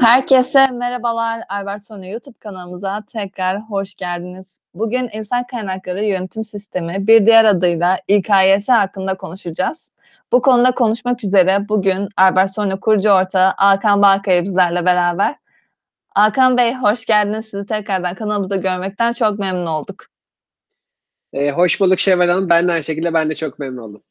Herkese 0.00 0.66
merhabalar. 0.66 1.42
Albert 1.48 1.84
Sonu 1.84 2.06
YouTube 2.06 2.38
kanalımıza 2.38 3.04
tekrar 3.12 3.60
hoş 3.60 3.94
geldiniz. 3.94 4.58
Bugün 4.74 5.10
insan 5.12 5.46
kaynakları 5.46 6.04
yönetim 6.04 6.44
sistemi 6.44 7.06
bir 7.06 7.26
diğer 7.26 7.44
adıyla 7.44 7.98
İKYS 8.08 8.68
hakkında 8.68 9.16
konuşacağız. 9.16 9.90
Bu 10.32 10.42
konuda 10.42 10.70
konuşmak 10.70 11.24
üzere 11.24 11.68
bugün 11.68 12.08
Albert 12.16 12.54
Sonu 12.54 12.80
kurucu 12.80 13.10
ortağı 13.10 13.52
Hakan 13.56 14.02
Balkaya 14.02 14.44
bizlerle 14.44 14.84
beraber. 14.86 15.36
Hakan 16.14 16.56
Bey 16.56 16.74
hoş 16.74 17.04
geldiniz. 17.04 17.46
Sizi 17.46 17.66
tekrardan 17.66 18.14
kanalımızda 18.14 18.56
görmekten 18.56 19.12
çok 19.12 19.38
memnun 19.38 19.66
olduk. 19.66 20.04
Ee, 21.32 21.50
hoş 21.50 21.80
bulduk 21.80 21.98
Şevval 21.98 22.28
Hanım. 22.28 22.48
Ben 22.48 22.68
de 22.68 22.72
aynı 22.72 22.84
şekilde 22.84 23.14
ben 23.14 23.30
de 23.30 23.34
çok 23.34 23.58
memnun 23.58 23.82
oldum. 23.82 24.02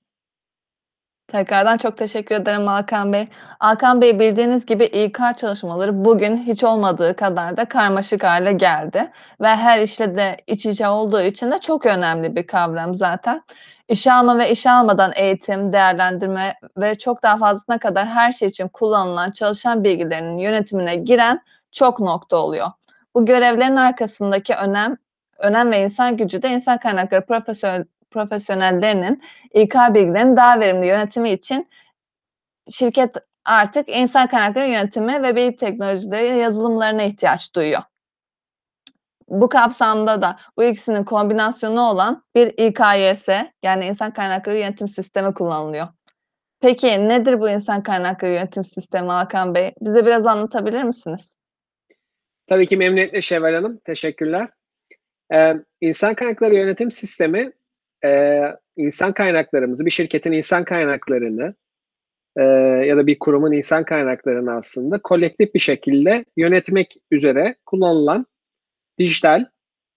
Tekrardan 1.31 1.77
çok 1.77 1.97
teşekkür 1.97 2.35
ederim 2.35 2.67
Hakan 2.67 3.13
Bey. 3.13 3.27
Hakan 3.59 4.01
Bey 4.01 4.19
bildiğiniz 4.19 4.65
gibi 4.65 4.85
İK 4.85 5.19
çalışmaları 5.37 6.05
bugün 6.05 6.37
hiç 6.37 6.63
olmadığı 6.63 7.15
kadar 7.15 7.57
da 7.57 7.65
karmaşık 7.65 8.23
hale 8.23 8.53
geldi. 8.53 9.11
Ve 9.41 9.47
her 9.47 9.79
işle 9.79 10.15
de 10.15 10.37
iç 10.47 10.65
içe 10.65 10.87
olduğu 10.87 11.21
için 11.21 11.51
de 11.51 11.57
çok 11.57 11.85
önemli 11.85 12.35
bir 12.35 12.47
kavram 12.47 12.95
zaten. 12.95 13.43
İşe 13.87 14.13
alma 14.13 14.37
ve 14.37 14.51
işe 14.51 14.71
almadan 14.71 15.11
eğitim, 15.15 15.73
değerlendirme 15.73 16.53
ve 16.77 16.95
çok 16.95 17.23
daha 17.23 17.37
fazlasına 17.37 17.77
kadar 17.77 18.07
her 18.07 18.31
şey 18.31 18.47
için 18.47 18.67
kullanılan 18.67 19.31
çalışan 19.31 19.83
bilgilerinin 19.83 20.37
yönetimine 20.37 20.95
giren 20.95 21.41
çok 21.71 21.99
nokta 21.99 22.37
oluyor. 22.37 22.67
Bu 23.15 23.25
görevlerin 23.25 23.75
arkasındaki 23.75 24.55
önem 24.55 24.97
önem 25.39 25.71
ve 25.71 25.83
insan 25.83 26.17
gücü 26.17 26.41
de 26.41 26.49
insan 26.49 26.77
kaynakları 26.77 27.25
profesyonel 27.25 27.85
profesyonellerinin 28.11 29.23
İK 29.53 29.75
bilgilerinin 29.75 30.37
daha 30.37 30.59
verimli 30.59 30.87
yönetimi 30.87 31.31
için 31.31 31.69
şirket 32.69 33.15
artık 33.45 33.89
insan 33.89 34.27
kaynakları 34.27 34.67
yönetimi 34.67 35.23
ve 35.23 35.35
bilgi 35.35 35.57
teknolojileri 35.57 36.37
yazılımlarına 36.37 37.03
ihtiyaç 37.03 37.55
duyuyor. 37.55 37.81
Bu 39.29 39.49
kapsamda 39.49 40.21
da 40.21 40.39
bu 40.57 40.63
ikisinin 40.63 41.03
kombinasyonu 41.03 41.81
olan 41.81 42.23
bir 42.35 42.47
İKYS 42.47 43.27
yani 43.63 43.85
insan 43.85 44.13
kaynakları 44.13 44.57
yönetim 44.57 44.87
sistemi 44.87 45.33
kullanılıyor. 45.33 45.87
Peki 46.61 47.09
nedir 47.09 47.39
bu 47.39 47.49
insan 47.49 47.83
kaynakları 47.83 48.31
yönetim 48.31 48.63
sistemi 48.63 49.09
Hakan 49.09 49.55
Bey? 49.55 49.73
Bize 49.81 50.05
biraz 50.05 50.27
anlatabilir 50.27 50.83
misiniz? 50.83 51.31
Tabii 52.47 52.67
ki 52.67 52.77
memnuniyetle 52.77 53.21
Şevval 53.21 53.53
Hanım. 53.53 53.77
Teşekkürler. 53.77 54.49
Ee, 55.33 55.55
insan 55.81 56.13
kaynakları 56.13 56.55
yönetim 56.55 56.91
sistemi 56.91 57.51
e, 58.05 58.41
insan 58.77 59.13
kaynaklarımızı, 59.13 59.85
bir 59.85 59.91
şirketin 59.91 60.31
insan 60.31 60.63
kaynaklarını 60.63 61.55
e, 62.37 62.43
ya 62.85 62.97
da 62.97 63.07
bir 63.07 63.19
kurumun 63.19 63.51
insan 63.51 63.85
kaynaklarını 63.85 64.53
aslında 64.53 65.01
kolektif 65.01 65.53
bir 65.53 65.59
şekilde 65.59 66.25
yönetmek 66.37 66.93
üzere 67.11 67.55
kullanılan 67.65 68.25
dijital 68.99 69.45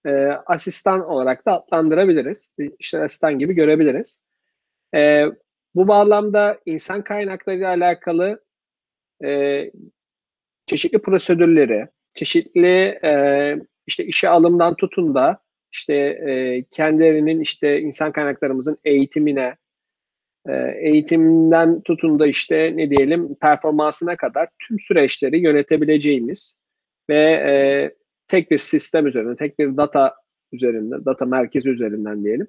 e, 0.06 0.10
asistan 0.46 1.04
olarak 1.10 1.46
da 1.46 1.52
adlandırabiliriz. 1.52 2.54
Dijital 2.58 3.02
asistan 3.02 3.38
gibi 3.38 3.54
görebiliriz. 3.54 4.20
E, 4.94 5.26
bu 5.74 5.88
bağlamda 5.88 6.58
insan 6.66 7.04
kaynakları 7.04 7.56
ile 7.56 7.66
alakalı 7.66 8.44
e, 9.24 9.70
çeşitli 10.66 11.02
prosedürleri, 11.02 11.88
çeşitli 12.14 12.98
e, 13.04 13.56
işte 13.86 14.04
işe 14.04 14.28
alımdan 14.28 14.74
tutun 14.74 15.14
da 15.14 15.41
işte 15.72 15.94
e, 15.94 16.64
kendilerinin 16.70 17.40
işte 17.40 17.80
insan 17.80 18.12
kaynaklarımızın 18.12 18.78
eğitimine, 18.84 19.56
e, 20.48 20.52
eğitimden 20.80 21.80
tutun 21.80 22.18
da 22.18 22.26
işte 22.26 22.72
ne 22.76 22.90
diyelim 22.90 23.34
performansına 23.34 24.16
kadar 24.16 24.48
tüm 24.68 24.80
süreçleri 24.80 25.40
yönetebileceğimiz 25.40 26.58
ve 27.10 27.18
e, 27.18 27.54
tek 28.28 28.50
bir 28.50 28.58
sistem 28.58 29.06
üzerinden, 29.06 29.36
tek 29.36 29.58
bir 29.58 29.76
data 29.76 30.14
üzerinden, 30.52 31.04
data 31.04 31.24
merkezi 31.24 31.70
üzerinden 31.70 32.24
diyelim 32.24 32.48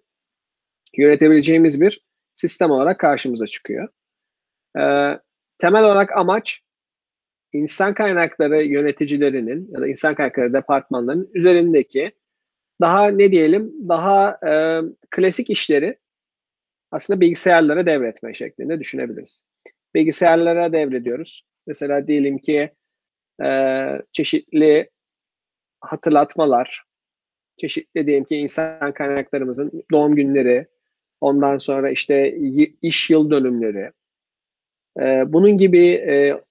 yönetebileceğimiz 0.97 1.81
bir 1.81 2.05
sistem 2.33 2.71
olarak 2.71 2.99
karşımıza 2.99 3.45
çıkıyor. 3.45 3.87
E, 4.77 4.83
temel 5.57 5.83
olarak 5.83 6.17
amaç 6.17 6.61
insan 7.53 7.93
kaynakları 7.93 8.63
yöneticilerinin 8.63 9.69
ya 9.71 9.81
da 9.81 9.87
insan 9.87 10.15
kaynakları 10.15 10.53
departmanlarının 10.53 11.29
üzerindeki 11.33 12.11
daha 12.81 13.07
ne 13.07 13.31
diyelim 13.31 13.73
daha 13.89 14.39
e, 14.47 14.81
klasik 15.09 15.49
işleri 15.49 15.97
aslında 16.91 17.21
bilgisayarlara 17.21 17.85
devretme 17.85 18.33
şeklinde 18.33 18.79
düşünebiliriz. 18.79 19.43
Bilgisayarlara 19.95 20.73
devrediyoruz. 20.73 21.45
Mesela 21.67 22.07
diyelim 22.07 22.37
ki 22.37 22.71
e, 23.43 23.89
çeşitli 24.11 24.89
hatırlatmalar, 25.81 26.83
çeşitli 27.57 28.07
diyelim 28.07 28.23
ki 28.23 28.35
insan 28.35 28.91
kaynaklarımızın 28.93 29.83
doğum 29.91 30.15
günleri, 30.15 30.67
ondan 31.21 31.57
sonra 31.57 31.89
işte 31.89 32.37
iş 32.81 33.09
yıl 33.09 33.31
dönümleri, 33.31 33.91
e, 34.99 35.33
bunun 35.33 35.57
gibi 35.57 35.87
e, 35.87 36.41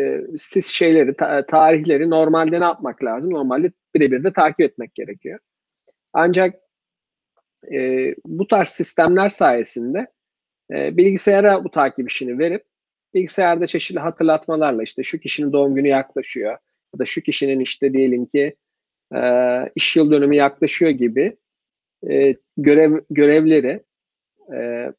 e, 0.00 0.20
siz 0.36 0.66
şeyleri, 0.66 1.16
ta, 1.16 1.46
tarihleri 1.46 2.10
normalde 2.10 2.60
ne 2.60 2.64
yapmak 2.64 3.04
lazım? 3.04 3.32
Normalde 3.32 3.72
birebir 3.94 4.24
de 4.24 4.32
takip 4.32 4.60
etmek 4.60 4.94
gerekiyor. 4.94 5.38
Ancak 6.12 6.54
e, 7.72 8.14
bu 8.26 8.46
tarz 8.46 8.68
sistemler 8.68 9.28
sayesinde 9.28 10.06
e, 10.70 10.96
bilgisayara 10.96 11.64
bu 11.64 11.70
takip 11.70 12.10
işini 12.10 12.38
verip 12.38 12.64
bilgisayarda 13.14 13.66
çeşitli 13.66 14.00
hatırlatmalarla 14.00 14.82
işte 14.82 15.02
şu 15.02 15.18
kişinin 15.18 15.52
doğum 15.52 15.74
günü 15.74 15.88
yaklaşıyor 15.88 16.58
ya 16.94 16.98
da 16.98 17.04
şu 17.04 17.20
kişinin 17.20 17.60
işte 17.60 17.92
diyelim 17.92 18.26
ki 18.26 18.56
e, 19.14 19.20
iş 19.74 19.96
yıl 19.96 20.10
dönümü 20.10 20.36
yaklaşıyor 20.36 20.90
gibi 20.90 21.36
e, 22.10 22.36
görev 22.56 23.00
görevleri 23.10 23.82
e, 24.54 24.92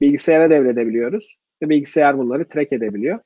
bilgisayara 0.00 0.50
devredebiliyoruz 0.50 1.36
ve 1.62 1.68
bilgisayar 1.68 2.18
bunları 2.18 2.48
track 2.48 2.72
edebiliyor. 2.72 3.18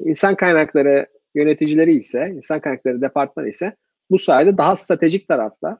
İnsan 0.00 0.36
kaynakları 0.36 1.06
yöneticileri 1.34 1.94
ise, 1.94 2.32
insan 2.34 2.60
kaynakları 2.60 3.02
departmanı 3.02 3.48
ise 3.48 3.76
bu 4.12 4.18
sayede 4.18 4.58
daha 4.58 4.76
stratejik 4.76 5.28
tarafta, 5.28 5.78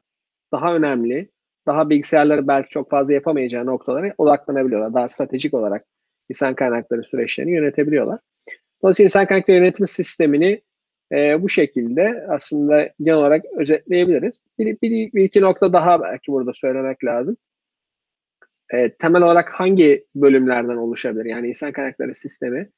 daha 0.51 0.75
önemli, 0.75 1.29
daha 1.67 1.89
bilgisayarları 1.89 2.47
belki 2.47 2.69
çok 2.69 2.89
fazla 2.89 3.13
yapamayacağı 3.13 3.65
noktalara 3.65 4.13
odaklanabiliyorlar. 4.17 4.93
Daha 4.93 5.07
stratejik 5.07 5.53
olarak 5.53 5.85
insan 6.29 6.55
kaynakları 6.55 7.03
süreçlerini 7.03 7.51
yönetebiliyorlar. 7.51 8.19
Dolayısıyla 8.81 9.05
insan 9.05 9.25
kaynakları 9.25 9.57
yönetim 9.57 9.87
sistemini 9.87 10.61
e, 11.11 11.41
bu 11.41 11.49
şekilde 11.49 12.25
aslında 12.29 12.89
genel 12.99 13.17
olarak 13.17 13.45
özetleyebiliriz. 13.45 14.39
Bir, 14.59 14.77
bir, 14.81 15.13
bir 15.13 15.23
iki 15.23 15.41
nokta 15.41 15.73
daha 15.73 16.01
belki 16.01 16.31
burada 16.31 16.53
söylemek 16.53 17.03
lazım. 17.03 17.37
E, 18.73 18.93
temel 18.93 19.21
olarak 19.21 19.49
hangi 19.49 20.05
bölümlerden 20.15 20.77
oluşabilir? 20.77 21.25
Yani 21.25 21.47
insan 21.47 21.71
kaynakları 21.71 22.15
sistemi 22.15 22.69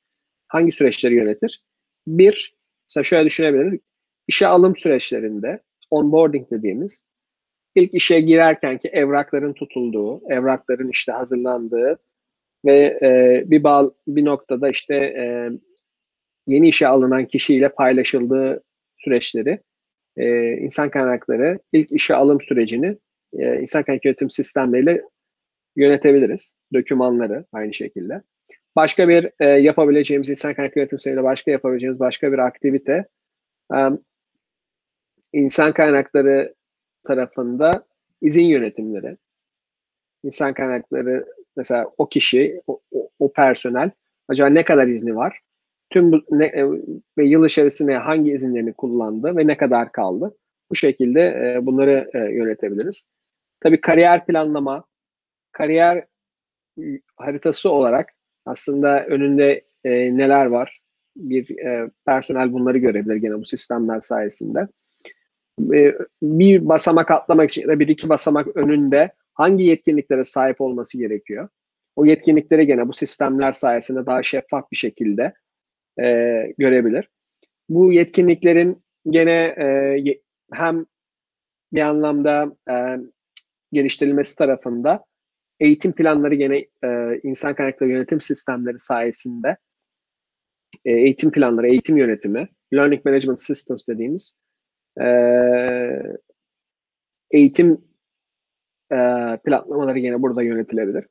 hangi 0.48 0.72
süreçleri 0.72 1.16
yönetir? 1.16 1.64
Bir, 2.08 2.56
mesela 2.90 3.04
şöyle 3.04 3.26
düşünebiliriz. 3.26 3.80
İşe 4.28 4.48
alım 4.48 4.76
süreçlerinde 4.76 5.60
onboarding 5.90 6.52
dediğimiz 6.52 7.02
ilk 7.76 7.94
işe 7.94 8.20
girerken 8.20 8.78
ki 8.78 8.88
evrakların 8.88 9.54
tutulduğu, 9.54 10.22
evrakların 10.30 10.90
işte 10.90 11.12
hazırlandığı 11.12 12.00
ve 12.66 13.00
e, 13.02 13.44
bir 13.46 13.64
bağ, 13.64 13.92
bir 14.08 14.26
noktada 14.26 14.70
işte 14.70 14.96
e, 14.96 15.50
yeni 16.48 16.68
işe 16.68 16.88
alınan 16.88 17.26
kişiyle 17.26 17.70
paylaşıldığı 17.70 18.64
süreçleri 18.96 19.60
e, 20.18 20.52
insan 20.58 20.90
kaynakları 20.90 21.60
ilk 21.74 21.92
işe 21.92 22.16
alım 22.16 22.42
sürecini 22.42 22.98
e, 23.34 23.62
insan 23.62 23.84
kaynak 23.84 24.06
yönetim 24.06 24.30
sistemleriyle 24.30 25.02
yönetebiliriz. 25.76 26.56
Dokümanları 26.74 27.46
aynı 27.52 27.74
şekilde. 27.74 28.22
Başka 28.76 29.10
bir 29.10 29.30
e, 29.40 29.46
yapabileceğimiz 29.46 30.30
insan 30.30 30.54
kaynakları 30.54 30.80
yönetim 30.80 31.00
sistemiyle 31.00 31.24
başka 31.24 31.52
yapabileceğimiz 31.52 32.00
başka 32.00 32.32
bir 32.32 32.38
aktivite 32.38 33.06
e, 33.76 33.78
insan 35.36 35.74
kaynakları 35.74 36.56
tarafında 37.04 37.86
izin 38.22 38.46
yönetimleri. 38.46 39.18
İnsan 40.24 40.54
kaynakları 40.54 41.26
mesela 41.58 41.92
o 41.98 42.10
kişi, 42.10 42.62
o, 42.68 42.80
o, 42.92 43.10
o 43.20 43.34
personel 43.34 43.92
acaba 44.28 44.50
ne 44.50 44.66
kadar 44.66 44.88
izni 44.88 45.16
var? 45.16 45.40
Tüm 45.90 46.12
bu 46.12 46.22
ne, 46.32 46.46
e, 46.46 46.66
ve 47.18 47.28
yıl 47.28 47.46
içerisinde 47.46 47.98
hangi 47.98 48.32
izinlerini 48.32 48.74
kullandı 48.74 49.38
ve 49.38 49.48
ne 49.48 49.58
kadar 49.58 49.92
kaldı? 49.92 50.38
Bu 50.72 50.76
şekilde 50.76 51.22
e, 51.22 51.66
bunları 51.66 52.10
e, 52.14 52.18
yönetebiliriz. 52.18 53.08
Tabii 53.60 53.82
kariyer 53.82 54.26
planlama, 54.26 54.84
kariyer 55.52 56.06
haritası 57.18 57.72
olarak 57.72 58.10
aslında 58.46 59.06
önünde 59.06 59.62
e, 59.84 60.18
neler 60.18 60.46
var? 60.46 60.82
Bir 61.16 61.58
e, 61.58 61.90
personel 62.06 62.54
bunları 62.54 62.78
görebilir 62.78 63.16
gene 63.16 63.34
bu 63.34 63.46
sistemler 63.46 64.00
sayesinde. 64.00 64.68
E, 65.74 65.96
bir 66.22 66.70
basamak 66.70 67.12
atlamak 67.12 67.50
için 67.50 67.62
ya 67.62 67.68
da 67.68 67.80
bir 67.80 67.88
iki 67.88 68.10
basamak 68.10 68.58
önünde 68.58 69.12
hangi 69.34 69.64
yetkinliklere 69.64 70.24
sahip 70.24 70.62
olması 70.62 70.98
gerekiyor? 70.98 71.50
O 71.96 72.06
yetkinlikleri 72.06 72.68
gene 72.68 72.88
bu 72.88 72.94
sistemler 72.94 73.52
sayesinde 73.52 74.06
daha 74.06 74.24
şeffaf 74.24 74.72
bir 74.72 74.78
şekilde 74.78 75.34
e, 76.00 76.06
görebilir. 76.58 77.10
Bu 77.70 77.94
yetkinliklerin 77.94 78.84
gene 79.10 79.32
e, 79.34 80.04
hem 80.54 80.86
bir 81.74 81.82
anlamda 81.82 82.56
e, 82.70 82.98
geliştirilmesi 83.72 84.36
tarafında 84.36 85.06
eğitim 85.60 85.92
planları 85.92 86.36
gene 86.36 86.58
e, 86.84 87.20
insan 87.24 87.56
kaynakları 87.56 87.90
yönetim 87.90 88.22
sistemleri 88.22 88.80
sayesinde 88.80 89.58
e, 90.86 90.92
eğitim 90.92 91.32
planları, 91.32 91.68
eğitim 91.68 91.98
yönetimi, 91.98 92.48
learning 92.74 93.06
management 93.06 93.42
systems 93.42 93.88
dediğimiz 93.88 94.38
e, 95.02 95.08
eğitim 97.32 97.82
e, 98.92 98.98
planlamaları 99.46 100.00
yine 100.00 100.22
burada 100.22 100.44
yönetilebilir. 100.44 101.06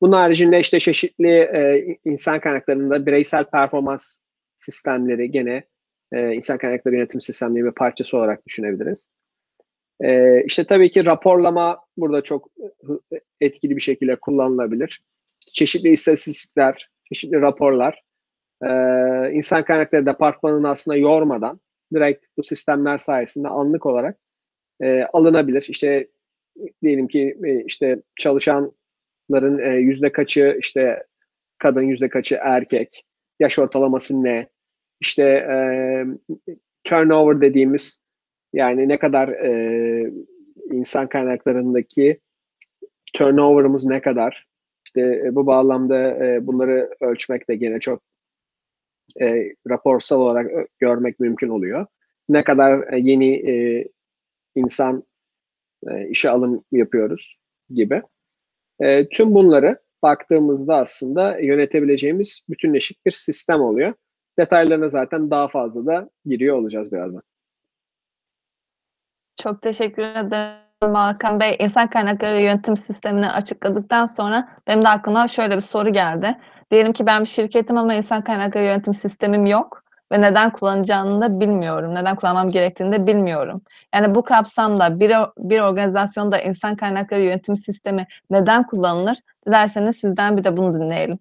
Bunun 0.00 0.12
haricinde 0.12 0.60
işte 0.60 0.78
çeşitli 0.78 1.28
e, 1.28 1.86
insan 2.04 2.40
kaynaklarında 2.40 3.06
bireysel 3.06 3.44
performans 3.44 4.20
sistemleri 4.56 5.30
gene 5.30 5.64
e, 6.12 6.32
insan 6.32 6.58
kaynakları 6.58 6.94
yönetim 6.94 7.20
sistemleri 7.20 7.64
bir 7.64 7.70
parçası 7.70 8.16
olarak 8.16 8.46
düşünebiliriz. 8.46 9.08
E, 10.00 10.42
işte 10.44 10.64
tabii 10.64 10.90
ki 10.90 11.04
raporlama 11.04 11.80
burada 11.96 12.22
çok 12.22 12.48
etkili 13.40 13.76
bir 13.76 13.80
şekilde 13.80 14.16
kullanılabilir. 14.16 15.02
Çeşitli 15.52 15.88
istatistikler, 15.88 16.90
çeşitli 17.08 17.40
raporlar 17.40 18.02
e, 18.62 18.68
insan 19.32 19.64
kaynakları 19.64 20.06
departmanını 20.06 20.70
aslında 20.70 20.96
yormadan 20.96 21.60
direkt 21.94 22.26
bu 22.36 22.42
sistemler 22.42 22.98
sayesinde 22.98 23.48
anlık 23.48 23.86
olarak 23.86 24.18
e, 24.82 25.02
alınabilir. 25.12 25.66
İşte 25.68 26.08
diyelim 26.82 27.08
ki 27.08 27.38
e, 27.44 27.64
işte 27.64 28.02
çalışanların 28.16 29.58
e, 29.58 29.68
yüzde 29.68 30.12
kaçı 30.12 30.56
işte 30.60 31.04
kadın 31.58 31.82
yüzde 31.82 32.08
kaçı 32.08 32.38
erkek, 32.42 33.04
yaş 33.40 33.58
ortalaması 33.58 34.24
ne, 34.24 34.48
işte 35.00 35.24
e, 35.24 35.56
turnover 36.84 37.40
dediğimiz 37.40 38.02
yani 38.52 38.88
ne 38.88 38.98
kadar 38.98 39.28
e, 39.28 40.12
insan 40.70 41.08
kaynaklarındaki 41.08 42.20
turnover'ımız 43.14 43.86
ne 43.86 44.00
kadar 44.00 44.46
işte 44.86 45.22
e, 45.24 45.34
bu 45.34 45.46
bağlamda 45.46 46.26
e, 46.26 46.46
bunları 46.46 46.90
ölçmek 47.00 47.48
de 47.48 47.56
gene 47.56 47.80
çok 47.80 48.02
e, 49.20 49.52
raporsal 49.70 50.20
olarak 50.20 50.50
görmek 50.78 51.20
mümkün 51.20 51.48
oluyor. 51.48 51.86
Ne 52.28 52.44
kadar 52.44 52.92
e, 52.92 52.98
yeni 52.98 53.50
e, 53.50 53.84
insan 54.54 55.04
e, 55.88 56.08
işe 56.08 56.30
alım 56.30 56.64
yapıyoruz 56.72 57.38
gibi. 57.70 58.02
E, 58.80 59.08
tüm 59.08 59.34
bunları 59.34 59.78
baktığımızda 60.02 60.76
aslında 60.76 61.38
yönetebileceğimiz 61.38 62.44
bütünleşik 62.48 63.06
bir 63.06 63.10
sistem 63.10 63.60
oluyor. 63.60 63.94
Detaylarına 64.38 64.88
zaten 64.88 65.30
daha 65.30 65.48
fazla 65.48 65.86
da 65.86 66.10
giriyor 66.24 66.56
olacağız 66.56 66.92
birazdan. 66.92 67.22
Çok 69.36 69.62
teşekkür 69.62 70.02
ederim 70.02 70.67
Hakan 70.82 71.40
Bey. 71.40 71.56
İnsan 71.58 71.90
kaynakları 71.90 72.40
yönetim 72.40 72.76
sistemini 72.76 73.30
açıkladıktan 73.30 74.06
sonra 74.06 74.48
benim 74.66 74.82
de 74.82 74.88
aklıma 74.88 75.28
şöyle 75.28 75.56
bir 75.56 75.60
soru 75.60 75.92
geldi. 75.92 76.36
Diyelim 76.70 76.92
ki 76.92 77.06
ben 77.06 77.20
bir 77.20 77.26
şirketim 77.26 77.78
ama 77.78 77.94
insan 77.94 78.24
kaynakları 78.24 78.64
yönetim 78.64 78.94
sistemim 78.94 79.46
yok 79.46 79.84
ve 80.12 80.20
neden 80.20 80.50
kullanacağını 80.52 81.20
da 81.20 81.40
bilmiyorum. 81.40 81.94
Neden 81.94 82.16
kullanmam 82.16 82.48
gerektiğini 82.48 82.92
de 82.92 83.06
bilmiyorum. 83.06 83.62
Yani 83.94 84.14
bu 84.14 84.22
kapsamda 84.22 85.00
bir, 85.00 85.12
bir 85.38 85.60
organizasyonda 85.60 86.40
insan 86.40 86.76
kaynakları 86.76 87.22
yönetim 87.22 87.56
sistemi 87.56 88.06
neden 88.30 88.66
kullanılır? 88.66 89.18
Dilerseniz 89.46 89.96
sizden 89.96 90.36
bir 90.36 90.44
de 90.44 90.56
bunu 90.56 90.74
dinleyelim. 90.74 91.18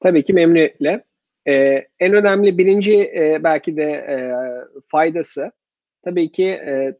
Tabii 0.00 0.22
ki 0.22 0.32
memnuniyetle. 0.32 1.04
Ee, 1.46 1.84
en 2.00 2.12
önemli 2.12 2.58
birinci 2.58 3.00
e, 3.00 3.40
belki 3.44 3.76
de 3.76 3.92
e, 3.92 4.16
faydası 4.88 5.52
tabii 6.02 6.32
ki 6.32 6.44
e, 6.44 6.96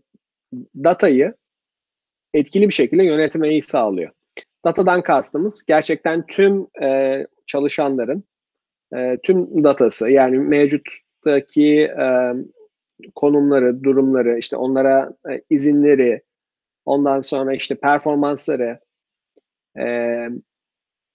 datayı 0.54 1.34
etkili 2.34 2.68
bir 2.68 2.74
şekilde 2.74 3.04
yönetmeyi 3.04 3.62
sağlıyor. 3.62 4.10
Datadan 4.64 5.02
kastımız 5.02 5.64
gerçekten 5.66 6.26
tüm 6.26 6.66
e, 6.82 7.26
çalışanların 7.46 8.24
e, 8.96 9.18
tüm 9.22 9.64
datası 9.64 10.10
yani 10.10 10.38
mevcuttaki 10.38 11.80
e, 11.80 12.32
konumları, 13.14 13.84
durumları, 13.84 14.38
işte 14.38 14.56
onlara 14.56 15.12
e, 15.30 15.42
izinleri, 15.50 16.22
ondan 16.84 17.20
sonra 17.20 17.54
işte 17.54 17.74
performansları, 17.74 18.80
e, 19.78 19.84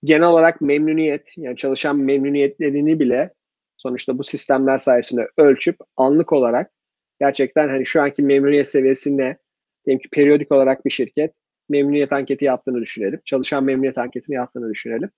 genel 0.04 0.28
olarak 0.28 0.62
memnuniyet, 0.62 1.38
yani 1.38 1.56
çalışan 1.56 1.98
memnuniyetlerini 1.98 3.00
bile 3.00 3.34
sonuçta 3.78 4.18
bu 4.18 4.24
sistemler 4.24 4.78
sayesinde 4.78 5.30
ölçüp 5.38 5.76
anlık 5.98 6.34
olarak 6.34 6.72
gerçekten 7.20 7.70
hani 7.70 7.86
şu 7.86 8.02
anki 8.02 8.22
memnuniyet 8.22 8.68
seviyesinde 8.68 9.38
diyelim 9.86 10.02
ki 10.02 10.10
periyodik 10.10 10.52
olarak 10.52 10.86
bir 10.86 10.90
şirket 10.90 11.34
memnuniyet 11.70 12.14
anketi 12.14 12.46
yaptığını 12.46 12.82
düşünelim. 12.82 13.22
Çalışan 13.26 13.64
memnuniyet 13.64 13.98
anketini 13.98 14.36
yaptığını 14.36 14.70
düşünelim. 14.70 15.10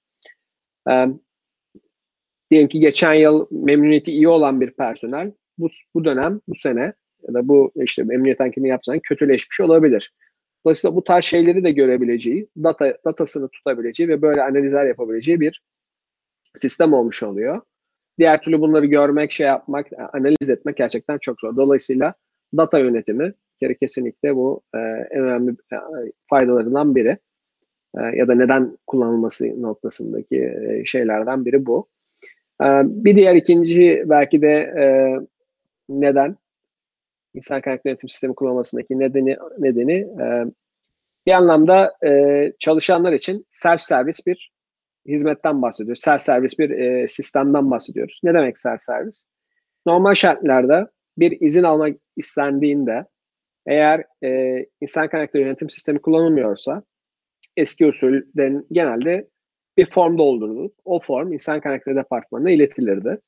Ee, 0.90 1.06
diyelim 2.52 2.70
ki 2.70 2.80
geçen 2.80 3.14
yıl 3.14 3.48
memnuniyeti 3.52 4.12
iyi 4.12 4.28
olan 4.28 4.62
bir 4.62 4.72
personel 4.72 5.32
bu, 5.58 5.68
bu 5.94 6.06
dönem, 6.06 6.42
bu 6.48 6.56
sene 6.56 6.94
ya 7.28 7.34
da 7.34 7.48
bu 7.48 7.72
işte 7.76 8.04
memnuniyet 8.04 8.42
anketini 8.42 8.68
yapsan 8.68 9.00
kötüleşmiş 9.00 9.62
olabilir. 9.62 10.14
Dolayısıyla 10.66 10.96
bu 10.96 11.04
tarz 11.04 11.26
şeyleri 11.26 11.64
de 11.64 11.72
görebileceği, 11.72 12.50
data, 12.64 12.98
datasını 13.06 13.50
tutabileceği 13.50 14.10
ve 14.10 14.22
böyle 14.22 14.44
analizler 14.44 14.86
yapabileceği 14.86 15.40
bir 15.40 15.64
sistem 16.56 16.94
olmuş 16.94 17.24
oluyor. 17.24 17.62
Diğer 18.20 18.42
türlü 18.42 18.62
bunları 18.62 18.86
görmek, 18.86 19.32
şey 19.32 19.48
yapmak, 19.48 19.88
analiz 20.14 20.50
etmek 20.50 20.78
gerçekten 20.78 21.18
çok 21.18 21.40
zor. 21.42 21.56
Dolayısıyla 21.56 22.14
data 22.58 22.80
yönetimi 22.80 23.34
kere 23.60 23.76
kesinlikle 23.76 24.36
bu 24.36 24.62
e, 24.76 24.78
en 25.12 25.22
önemli 25.22 25.52
e, 25.52 25.78
faydalarından 26.30 26.96
biri. 26.96 27.18
E, 27.98 28.02
ya 28.02 28.28
da 28.28 28.36
neden 28.36 28.78
kullanılması 28.88 29.62
noktasındaki 29.62 30.38
e, 30.38 30.86
şeylerden 30.86 31.46
biri 31.46 31.66
bu. 31.66 31.88
E, 32.62 32.66
bir 32.86 33.18
diğer 33.18 33.36
ikinci 33.36 34.04
belki 34.06 34.42
de 34.42 34.52
e, 34.52 34.86
neden 35.90 36.36
insan 37.34 37.62
kaynaklı 37.62 37.90
yönetim 37.90 38.10
sistemi 38.10 38.36
kullanmasındaki 38.36 39.00
nedeni 39.00 39.38
nedeni 39.60 39.94
e, 39.94 40.46
bir 41.28 41.32
anlamda 41.32 41.94
e, 42.06 42.54
çalışanlar 42.60 43.14
için 43.14 43.46
self 43.50 43.82
servis 43.82 44.28
bir 44.28 44.55
hizmetten 45.08 45.62
bahsediyoruz. 45.62 46.02
Self 46.02 46.22
servis 46.22 46.60
bir 46.60 46.70
e, 46.70 47.08
sistemden 47.08 47.72
bahsediyoruz. 47.72 48.20
Ne 48.24 48.34
demek 48.34 48.58
self 48.58 48.82
servis? 48.82 49.26
Normal 49.86 50.14
şartlarda 50.14 50.92
bir 51.18 51.42
izin 51.42 51.64
almak 51.64 51.98
istendiğinde 52.18 53.06
eğer 53.66 54.04
e, 54.24 54.66
insan 54.82 55.10
kaynakları 55.10 55.44
yönetim 55.44 55.70
sistemi 55.70 56.02
kullanılmıyorsa 56.02 56.84
eski 57.58 57.86
usulden 57.86 58.66
genelde 58.72 59.28
bir 59.78 59.86
form 59.86 60.18
doldurulup 60.18 60.76
o 60.86 61.00
form 61.00 61.34
insan 61.34 61.62
kaynakları 61.62 61.96
departmanına 61.96 62.52
iletilirdi. 62.52 63.20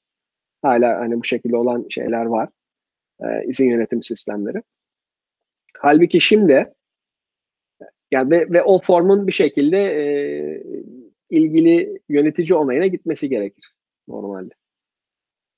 Hala 0.62 1.00
hani 1.00 1.20
bu 1.20 1.24
şekilde 1.24 1.58
olan 1.58 1.86
şeyler 1.90 2.25
var. 2.25 2.50
E, 3.22 3.46
izin 3.46 3.70
yönetim 3.70 4.04
sistemleri. 4.04 4.63
Halbuki 5.78 6.22
şimdi 6.22 6.74
yani 8.12 8.32
ve, 8.32 8.50
ve 8.50 8.63
o 8.63 8.80
formun 8.80 9.28
bir 9.28 9.32
şekilde 9.32 9.78
e, 9.78 10.63
ilgili 11.30 12.02
yönetici 12.10 12.56
onayına 12.56 12.88
gitmesi 12.88 13.30
gerekir 13.30 13.74
normalde. 14.08 14.54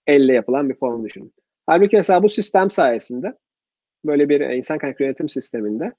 Elle 0.08 0.34
yapılan 0.34 0.70
bir 0.70 0.76
form 0.76 1.06
düşünün. 1.06 1.34
Halbuki 1.66 1.96
mesela 1.96 2.24
bu 2.24 2.30
sistem 2.30 2.70
sayesinde 2.70 3.38
böyle 4.06 4.30
bir 4.30 4.42
insan 4.42 4.78
kaynaklı 4.78 5.06
yönetim 5.06 5.30
sisteminde 5.30 5.94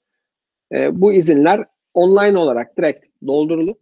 e, 0.73 1.01
bu 1.01 1.13
izinler 1.13 1.65
online 1.93 2.37
olarak 2.37 2.77
direkt 2.77 3.05
doldurulup 3.27 3.79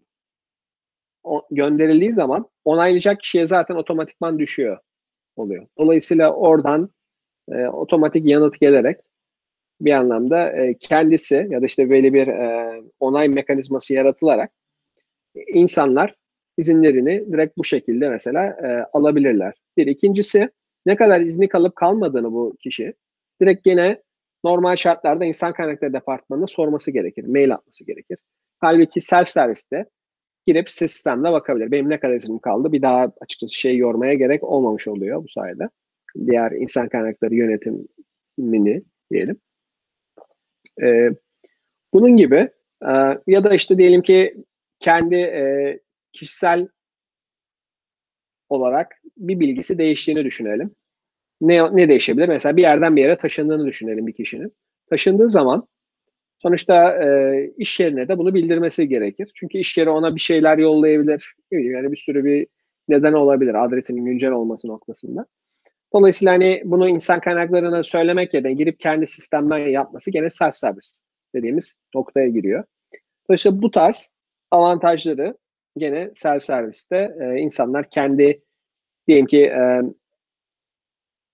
o, 1.23 1.47
gönderildiği 1.51 2.13
zaman 2.13 2.49
onaylayacak 2.65 3.19
kişiye 3.19 3.45
zaten 3.45 3.75
otomatikman 3.75 4.39
düşüyor 4.39 4.77
oluyor. 5.35 5.67
Dolayısıyla 5.77 6.33
oradan 6.33 6.89
e, 7.51 7.67
otomatik 7.67 8.25
yanıt 8.25 8.59
gelerek 8.59 8.99
bir 9.81 9.91
anlamda 9.91 10.51
e, 10.51 10.77
kendisi 10.77 11.47
ya 11.49 11.61
da 11.61 11.65
işte 11.65 11.89
böyle 11.89 12.13
bir 12.13 12.27
e, 12.27 12.81
onay 12.99 13.27
mekanizması 13.27 13.93
yaratılarak 13.93 14.51
insanlar 15.35 16.15
izinlerini 16.57 17.31
direkt 17.31 17.57
bu 17.57 17.63
şekilde 17.63 18.09
mesela 18.09 18.45
e, 18.45 18.85
alabilirler. 18.93 19.53
Bir 19.77 19.87
ikincisi 19.87 20.49
ne 20.85 20.95
kadar 20.95 21.21
izni 21.21 21.49
kalıp 21.49 21.75
kalmadığını 21.75 22.31
bu 22.31 22.55
kişi 22.59 22.93
direkt 23.41 23.63
gene 23.63 24.01
normal 24.43 24.75
şartlarda 24.75 25.25
insan 25.25 25.53
kaynakları 25.53 25.93
departmanına 25.93 26.47
sorması 26.47 26.91
gerekir, 26.91 27.23
mail 27.23 27.53
atması 27.53 27.85
gerekir. 27.85 28.17
Halbuki 28.59 29.01
self 29.01 29.29
serviste 29.29 29.85
girip 30.47 30.69
sistemde 30.69 31.31
bakabilir. 31.31 31.71
Benim 31.71 31.89
ne 31.89 31.99
kadar 31.99 32.15
iznim 32.15 32.39
kaldı 32.39 32.71
bir 32.71 32.81
daha 32.81 33.11
açıkçası 33.21 33.53
şey 33.53 33.77
yormaya 33.77 34.13
gerek 34.13 34.43
olmamış 34.43 34.87
oluyor 34.87 35.23
bu 35.23 35.27
sayede. 35.27 35.69
Diğer 36.25 36.51
insan 36.51 36.89
kaynakları 36.89 37.35
yönetimini 37.35 38.83
diyelim. 39.11 39.39
Ee, 40.81 41.09
bunun 41.93 42.17
gibi 42.17 42.49
e, 42.85 42.91
ya 43.27 43.43
da 43.43 43.55
işte 43.55 43.77
diyelim 43.77 44.01
ki 44.01 44.35
kendi 44.79 45.15
e, 45.15 45.79
kişisel 46.13 46.67
olarak 48.49 49.01
bir 49.17 49.39
bilgisi 49.39 49.77
değiştiğini 49.77 50.25
düşünelim. 50.25 50.75
ne 51.41 51.75
ne 51.75 51.89
değişebilir? 51.89 52.27
Mesela 52.29 52.57
bir 52.57 52.61
yerden 52.61 52.95
bir 52.95 53.01
yere 53.01 53.17
taşındığını 53.17 53.65
düşünelim 53.67 54.07
bir 54.07 54.13
kişinin. 54.13 54.53
Taşındığı 54.89 55.29
zaman 55.29 55.67
sonuçta, 56.37 56.97
eee, 57.03 57.53
iş 57.57 57.79
yerine 57.79 58.07
de 58.07 58.17
bunu 58.17 58.33
bildirmesi 58.33 58.89
gerekir. 58.89 59.31
Çünkü 59.35 59.57
iş 59.57 59.77
yeri 59.77 59.89
ona 59.89 60.15
bir 60.15 60.19
şeyler 60.21 60.57
yollayabilir. 60.57 61.35
Yani 61.51 61.91
bir 61.91 61.97
sürü 61.97 62.25
bir 62.25 62.47
neden 62.87 63.13
olabilir 63.13 63.65
adresinin 63.65 64.05
güncel 64.05 64.31
olması 64.31 64.67
noktasında. 64.67 65.25
Dolayısıyla, 65.93 66.33
hani, 66.33 66.61
bunu 66.65 66.89
insan 66.89 67.19
kaynaklarına 67.19 67.83
söylemek 67.83 68.33
yerine 68.33 68.53
girip 68.53 68.79
kendi 68.79 69.07
sistemden 69.07 69.57
yapması 69.57 70.11
gene 70.11 70.25
self-service 70.25 71.01
dediğimiz 71.35 71.75
noktaya 71.95 72.27
giriyor. 72.27 72.63
Dolayısıyla 73.29 73.61
bu 73.61 73.71
tarz 73.71 74.15
avantajları 74.51 75.37
gene 75.77 76.11
self-service'te, 76.15 77.15
eee, 77.21 77.41
insanlar 77.41 77.89
kendi 77.89 78.41
diyelim 79.07 79.25
ki, 79.27 79.45
emm 79.45 79.93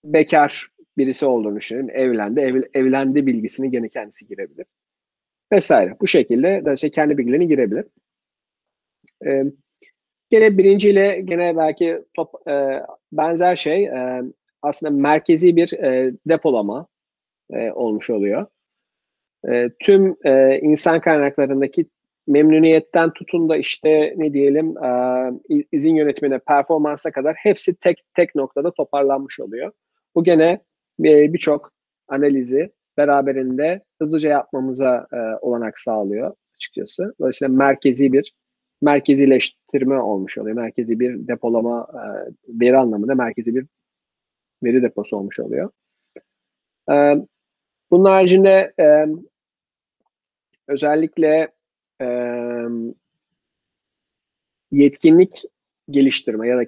bekâr 0.04 0.68
birisi 0.98 1.26
olduğunu 1.26 1.56
düşünelim, 1.56 1.90
evlendi, 1.90 2.40
ev 2.40 2.62
evlendi 2.74 3.26
bilgisini 3.26 3.72
gene 3.72 3.90
kendisi 3.90 4.28
girebilir 4.28 4.66
vs. 5.54 5.72
Bu 6.02 6.08
şekilde 6.08 6.66
de 6.66 6.74
işte 6.74 6.92
kendi 6.92 7.20
bilgilerini 7.20 7.48
girebilir. 7.50 7.86
Emm, 9.22 9.52
gene 10.32 10.58
1'inci 10.60 10.90
ile 10.92 11.22
gene 11.26 11.58
belki 11.58 12.00
top 12.16 12.30
eee, 12.48 12.84
benzer 13.14 13.58
şey, 13.58 13.86
emm, 13.86 14.34
aslında 14.62 14.92
merkezi 15.02 15.56
bir, 15.56 15.70
eee, 15.72 16.14
depolama, 16.30 16.88
eee, 17.54 17.74
olmuş 17.76 18.12
oluyor. 18.12 18.48
Eee, 19.50 19.72
tüm, 19.84 20.18
eee, 20.26 20.60
insan 20.64 21.02
kaynaklarındaki 21.02 21.86
memnuniyetten 22.28 23.14
tutun 23.14 23.50
da, 23.50 23.58
işte, 23.58 24.14
ne 24.18 24.34
diyelim, 24.34 24.76
i 25.50 25.66
izin 25.72 25.96
yönetimine, 25.96 26.40
performansa 26.40 27.12
kadar 27.12 27.36
hepsi 27.38 27.76
tek 27.76 28.04
tek 28.14 28.36
noktada 28.36 28.72
toparlanmış 28.74 29.40
oluyor. 29.40 29.72
Bu 30.16 30.24
gene, 30.24 30.60
eee, 31.04 31.34
birçok 31.34 31.72
analizi 32.08 32.72
beraberinde 32.98 33.84
hızlıca 34.02 34.30
yapmamıza, 34.30 35.08
eee, 35.14 35.20
olanak 35.42 35.80
sağlıyor 35.80 36.34
açıkçası. 36.56 37.14
Dolayısıyla 37.20 37.54
merkezi 37.56 38.14
bir 38.14 38.34
merkezileştirme 38.82 40.00
olmuş 40.02 40.38
oluyor. 40.38 40.56
Merkezi 40.56 41.00
bir 41.00 41.28
depolama, 41.28 41.88
eee, 41.94 42.34
veri 42.50 42.78
anlamında 42.78 43.16
merkezi 43.16 43.56
bir 43.56 43.66
veri 44.64 44.84
deposu 44.84 45.18
olmuş 45.18 45.40
oluyor. 45.40 45.70
Emm, 46.90 47.26
bunun 47.92 48.06
haricinde, 48.06 48.74
emm 48.80 49.18
özellikle, 50.68 51.48
emm 52.00 52.94
yetkinlik 54.72 55.42
geliştirme 55.90 56.48
ya 56.48 56.58
da 56.58 56.64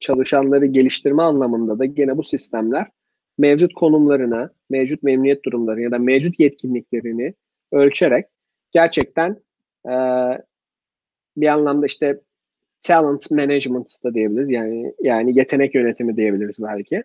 çalışanları 0.00 0.66
geliştirme 0.66 1.22
anlamında 1.22 1.78
da 1.78 1.84
gene 1.84 2.16
bu 2.18 2.22
sistemler 2.24 2.86
mevcut 3.38 3.74
konumlarına, 3.74 4.50
mevcut 4.70 5.02
memnuniyet 5.02 5.44
durumları 5.44 5.82
ya 5.82 5.90
da 5.90 5.98
mevcut 5.98 6.40
yetkinliklerini 6.40 7.34
ölçerek 7.72 8.26
gerçekten, 8.72 9.36
eee, 9.88 10.42
bir 11.38 11.48
anlamda, 11.48 11.86
işte, 11.86 12.20
talent 12.82 13.30
management 13.30 13.92
da 14.04 14.14
diyebiliriz. 14.14 14.50
Yani 14.50 14.94
yani 15.02 15.38
yetenek 15.38 15.76
yönetimi 15.76 16.16
diyebiliriz 16.16 16.56
belki. 16.62 17.04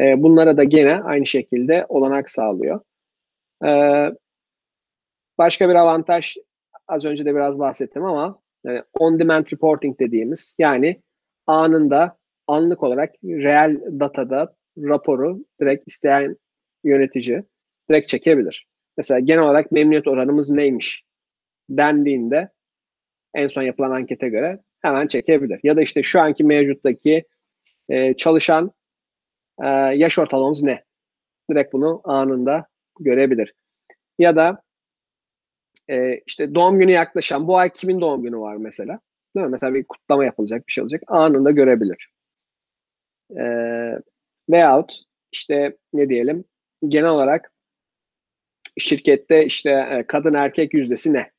Eee, 0.00 0.16
bunlara 0.18 0.56
da 0.58 0.64
gene 0.64 0.96
aynı 1.02 1.26
şekilde 1.26 1.86
olanak 1.88 2.30
sağlıyor. 2.30 2.80
Eee, 3.64 4.12
başka 5.38 5.68
bir 5.68 5.74
avantaj, 5.74 6.36
az 6.90 7.04
önce 7.04 7.24
de 7.24 7.34
biraz 7.34 7.58
bahsettim 7.58 8.04
ama, 8.04 8.40
eee, 8.66 8.84
on 9.00 9.20
demand 9.20 9.46
reporting 9.52 10.00
dediğimiz, 10.00 10.56
yani 10.60 11.02
anında, 11.46 12.18
anlık 12.48 12.82
olarak 12.82 13.10
reel 13.24 13.80
datada 14.00 14.54
raporu 14.78 15.38
direkt 15.60 15.88
isteyen 15.88 16.36
yönetici 16.84 17.44
direkt 17.90 18.08
çekebilir. 18.08 18.66
Mesela 18.96 19.20
genel 19.20 19.42
olarak 19.44 19.72
memnuniyet 19.72 20.08
oranımız 20.08 20.50
neymiş 20.50 21.04
dendiğinde 21.70 22.50
en 23.34 23.46
son 23.48 23.62
yapılan 23.62 23.90
ankete 23.90 24.28
göre 24.30 24.60
hemen 24.82 25.06
çekebilir. 25.06 25.60
Ya 25.64 25.76
da, 25.76 25.82
işte, 25.82 26.02
şu 26.02 26.20
anki 26.20 26.44
mevcuttaki, 26.44 27.24
eee, 27.90 28.14
çalışan, 28.18 28.72
eee, 29.62 29.68
yaş 29.96 30.18
ortalamamız 30.20 30.62
ne? 30.62 30.84
Direkt 31.50 31.72
bunu 31.72 32.00
anında 32.04 32.66
görebilir. 33.00 33.54
Ya 34.18 34.36
da 34.36 34.62
eee, 35.90 36.22
işte, 36.28 36.56
doğum 36.56 36.80
günü 36.80 36.92
yaklaşan, 36.92 37.48
bu 37.48 37.58
ay 37.58 37.70
kimin 37.70 38.02
doğum 38.02 38.22
günü 38.24 38.38
var 38.38 38.56
mesela, 38.56 39.00
değil 39.36 39.46
mi? 39.46 39.52
Mesela 39.52 39.74
bir 39.74 39.84
kutlama 39.84 40.26
yapılacak, 40.26 40.68
bir 40.68 40.72
şey 40.72 40.82
olacak, 40.84 41.02
anında 41.08 41.52
görebilir. 41.52 42.10
Eee, 43.30 43.98
veyahut, 44.50 44.92
işte, 45.32 45.76
ne 45.92 46.08
diyelim, 46.08 46.44
genel 46.88 47.10
olarak 47.10 47.52
şirkette, 48.78 49.44
işte, 49.44 49.70
eee, 49.70 50.04
kadın 50.08 50.34
erkek 50.34 50.74
yüzdesi 50.74 51.12
ne? 51.12 51.30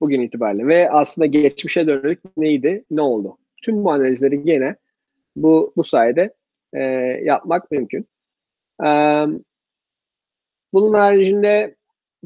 Bugün 0.00 0.20
itibariyle 0.20 0.66
ve 0.66 0.90
aslında 0.90 1.26
geçmişe 1.26 1.86
dönük 1.86 2.20
neydi, 2.36 2.84
ne 2.90 3.00
oldu? 3.00 3.38
Tüm 3.62 3.84
bu 3.84 3.92
analizleri 3.92 4.42
gene 4.42 4.76
bu 5.36 5.74
bu 5.76 5.84
sayede, 5.84 6.34
eee, 6.74 7.20
yapmak 7.24 7.70
mümkün. 7.70 8.06
Emm 8.84 9.40
bunun 10.72 10.92
haricinde 10.94 11.75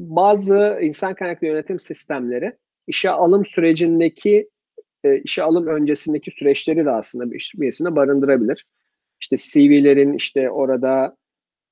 bazı 0.09 0.79
insan 0.81 1.15
kaynaklı 1.15 1.47
yönetim 1.47 1.79
sistemleri 1.79 2.53
işe 2.87 3.09
alım 3.09 3.45
sürecindeki, 3.45 4.49
eee, 5.05 5.21
işe 5.25 5.43
alım 5.43 5.67
öncesindeki 5.67 6.31
süreçleri 6.31 6.85
de 6.85 6.91
aslında 6.91 7.31
büş 7.31 7.53
bünyesinde 7.59 7.95
barındırabilir. 7.95 8.65
İşte, 9.21 9.37
CV'lerin, 9.39 10.13
işte, 10.13 10.51
orada, 10.51 11.17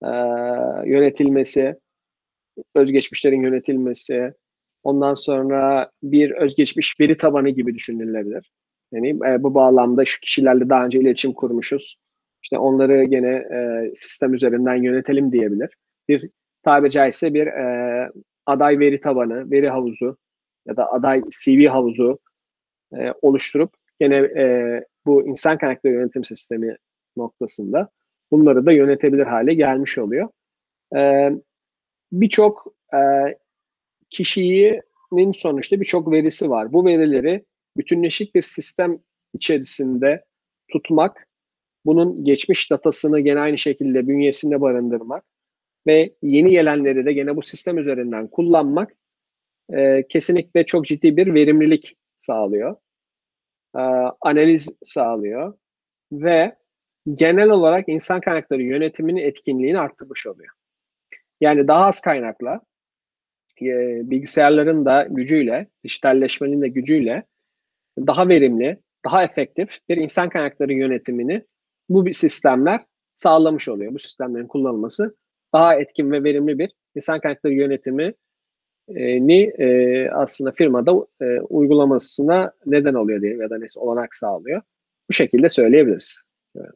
eee, 0.03 0.09
yönetilmesi, 0.91 1.75
özgeçmişlerin 2.75 3.41
yönetilmesi, 3.43 4.33
ondan 4.83 5.13
sonra 5.13 5.91
bir 6.03 6.31
özgeçmiş 6.31 6.99
veri 7.01 7.17
tabanı 7.17 7.49
gibi 7.49 7.75
düşünülebilir. 7.75 8.51
Yani, 8.93 9.09
eee, 9.09 9.43
bu 9.43 9.55
bağlamda 9.55 10.05
şu 10.05 10.21
kişilerle 10.21 10.69
daha 10.69 10.85
önce 10.85 10.99
iletişim 10.99 11.33
kurmuşuz, 11.33 11.97
işte, 12.43 12.57
onları 12.57 13.03
gene, 13.03 13.47
eee, 13.51 13.91
sistem 13.95 14.33
üzerinden 14.33 14.75
yönetelim 14.83 15.31
diyebilir. 15.31 15.69
Bir 16.09 16.29
tabiri 16.63 16.91
caizse 16.91 17.33
bir, 17.33 17.47
eee, 17.47 18.09
aday 18.45 18.79
veri 18.79 18.99
tabanı, 19.01 19.51
veri 19.51 19.69
havuzu 19.69 20.17
ya 20.67 20.77
da 20.77 20.93
aday 20.93 21.23
CV 21.43 21.67
havuzu, 21.69 22.19
eee, 22.93 23.13
oluşturup 23.21 23.73
gene, 23.99 24.17
eee, 24.17 24.85
bu 25.05 25.27
insan 25.27 25.57
kaynakları 25.57 25.93
yönetim 25.93 26.23
sistemi 26.25 26.77
noktasında 27.17 27.89
bunları 28.31 28.65
da 28.65 28.71
yönetebilir 28.71 29.23
hâle 29.27 29.53
gelmiş 29.53 29.97
oluyor. 29.97 30.29
Emm, 30.95 31.41
birçok, 32.13 32.67
eee, 32.93 33.37
kişinin 34.09 35.33
sonuçta 35.33 35.81
birçok 35.81 36.11
verisi 36.11 36.49
var. 36.49 36.73
Bu 36.73 36.85
verileri 36.85 37.45
bütünleşik 37.77 38.35
bir 38.35 38.41
sistem 38.41 38.99
içerisinde 39.33 40.25
tutmak, 40.73 41.27
bunun 41.85 42.25
geçmiş 42.25 42.71
datasını 42.71 43.19
gene 43.19 43.39
aynı 43.39 43.57
şekilde 43.59 44.07
bünyesinde 44.07 44.61
barındırmak 44.61 45.23
ve 45.89 46.13
yeni 46.23 46.51
gelenleri 46.51 47.05
de 47.05 47.13
gene 47.13 47.35
bu 47.35 47.41
sistem 47.41 47.77
üzerinden 47.77 48.27
kullanmak, 48.27 48.93
eee, 49.73 50.05
kesinlikle 50.09 50.65
çok 50.65 50.85
ciddi 50.85 51.17
bir 51.17 51.33
verimlilik 51.33 51.97
sağlıyor. 52.15 52.75
Aaa, 53.73 54.11
analiz 54.21 54.77
sağlıyor 54.83 55.53
ve 56.11 56.55
genel 57.13 57.49
olarak 57.49 57.89
insan 57.89 58.21
kaynakları 58.21 58.63
yönetiminin 58.63 59.21
etkinliğini 59.21 59.79
arttırmış 59.79 60.27
oluyor. 60.27 60.49
Yani 61.41 61.67
daha 61.67 61.85
az 61.85 62.01
kaynakla, 62.01 62.61
eee, 63.61 64.01
bilgisayarların 64.03 64.85
da 64.85 65.07
gücüyle, 65.09 65.67
dijitalleşmenin 65.83 66.61
de 66.61 66.67
gücüyle 66.67 67.23
daha 67.99 68.29
verimli, 68.29 68.77
daha 69.05 69.23
efektif 69.23 69.79
bir 69.89 69.97
insan 69.97 70.29
kaynakları 70.29 70.73
yönetimini 70.73 71.45
bu 71.89 72.13
sistemler 72.13 72.85
sağlamış 73.15 73.67
oluyor. 73.69 73.93
Bu 73.93 73.99
sistemlerin 73.99 74.47
kullanılması 74.47 75.15
daha 75.53 75.75
etkin 75.75 76.11
ve 76.11 76.23
verimli 76.23 76.59
bir 76.59 76.71
insan 76.95 77.19
kaynakları 77.19 77.53
yönetimi 77.53 78.13
eee, 78.89 79.27
ni, 79.27 79.39
eee, 79.59 80.09
aslında 80.13 80.51
firmada, 80.51 80.93
eee, 81.21 81.41
uygulamasına 81.49 82.53
neden 82.65 82.93
oluyor 82.93 83.21
diyelim 83.21 83.41
ya 83.41 83.49
da 83.49 83.57
neyse 83.59 83.79
olanak 83.79 84.15
sağlıyor. 84.15 84.61
Bu 85.09 85.13
şekilde 85.13 85.49
söyleyebiliriz. 85.49 86.21
Evet. 86.57 86.71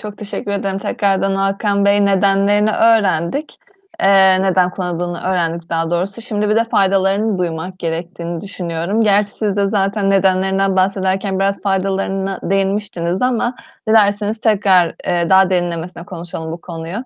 Çok 0.00 0.18
teşekkür 0.18 0.50
ederim 0.50 0.78
tekrardan 0.78 1.34
Hakan 1.34 1.84
Bey. 1.84 2.04
Nedenlerini 2.04 2.70
öğrendik. 2.70 3.58
Eee, 4.00 4.42
neden 4.42 4.70
kullanıldığını 4.70 5.20
öğrendik 5.20 5.68
daha 5.70 5.90
doğrusu. 5.90 6.22
Şimdi 6.22 6.48
bir 6.48 6.56
de 6.56 6.64
faydalarını 6.64 7.38
duymak 7.38 7.78
gerektiğini 7.78 8.40
düşünüyorum. 8.40 9.00
Gerçi 9.00 9.30
siz 9.30 9.56
de 9.56 9.68
zaten 9.68 10.10
nedenlerinden 10.10 10.76
bahsederken 10.76 11.38
biraz 11.38 11.62
faydalarına 11.62 12.40
değinmiştiniz 12.42 13.22
ama 13.22 13.54
dilerseniz 13.88 14.40
tekrar, 14.40 14.94
eee, 15.06 15.30
daha 15.30 15.50
derinlemesine 15.50 16.04
konuşalım 16.04 16.52
bu 16.52 16.60
konuyu. 16.60 17.04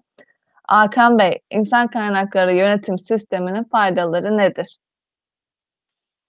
Hakan 0.68 1.18
Bey, 1.18 1.38
insan 1.50 1.88
kaynakları 1.88 2.52
yönetim 2.52 2.98
sisteminin 2.98 3.64
faydaları 3.64 4.38
nedir? 4.38 4.76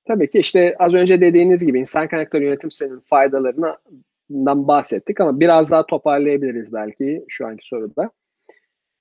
Tabii 0.08 0.30
ki, 0.30 0.40
işte, 0.40 0.76
az 0.80 0.94
önce 0.96 1.22
dediğiniz 1.22 1.66
gibi 1.66 1.80
insan 1.80 2.08
kaynakları 2.08 2.44
yönetim 2.44 2.72
sisteminin 2.72 3.00
faydalarını 3.10 3.78
bahsettik 4.68 5.22
ama 5.22 5.40
biraz 5.40 5.72
daha 5.72 5.86
toparlayabiliriz 5.86 6.74
belki 6.74 7.26
şu 7.28 7.48
anki 7.48 7.68
soruda. 7.68 8.10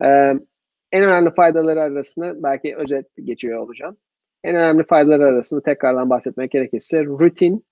Ee, 0.05 0.35
en 0.93 1.03
önemli 1.03 1.31
faydaları 1.31 1.81
arasında 1.81 2.43
belki 2.43 2.77
özet 2.77 3.07
geçiyor 3.25 3.59
olacağım. 3.59 3.97
En 4.45 4.57
önemli 4.57 4.85
faydaları 4.87 5.25
arasında 5.25 5.63
tekrardan 5.63 6.11
bahsetmek 6.11 6.51
gerekirse 6.51 7.05
rutin 7.05 7.67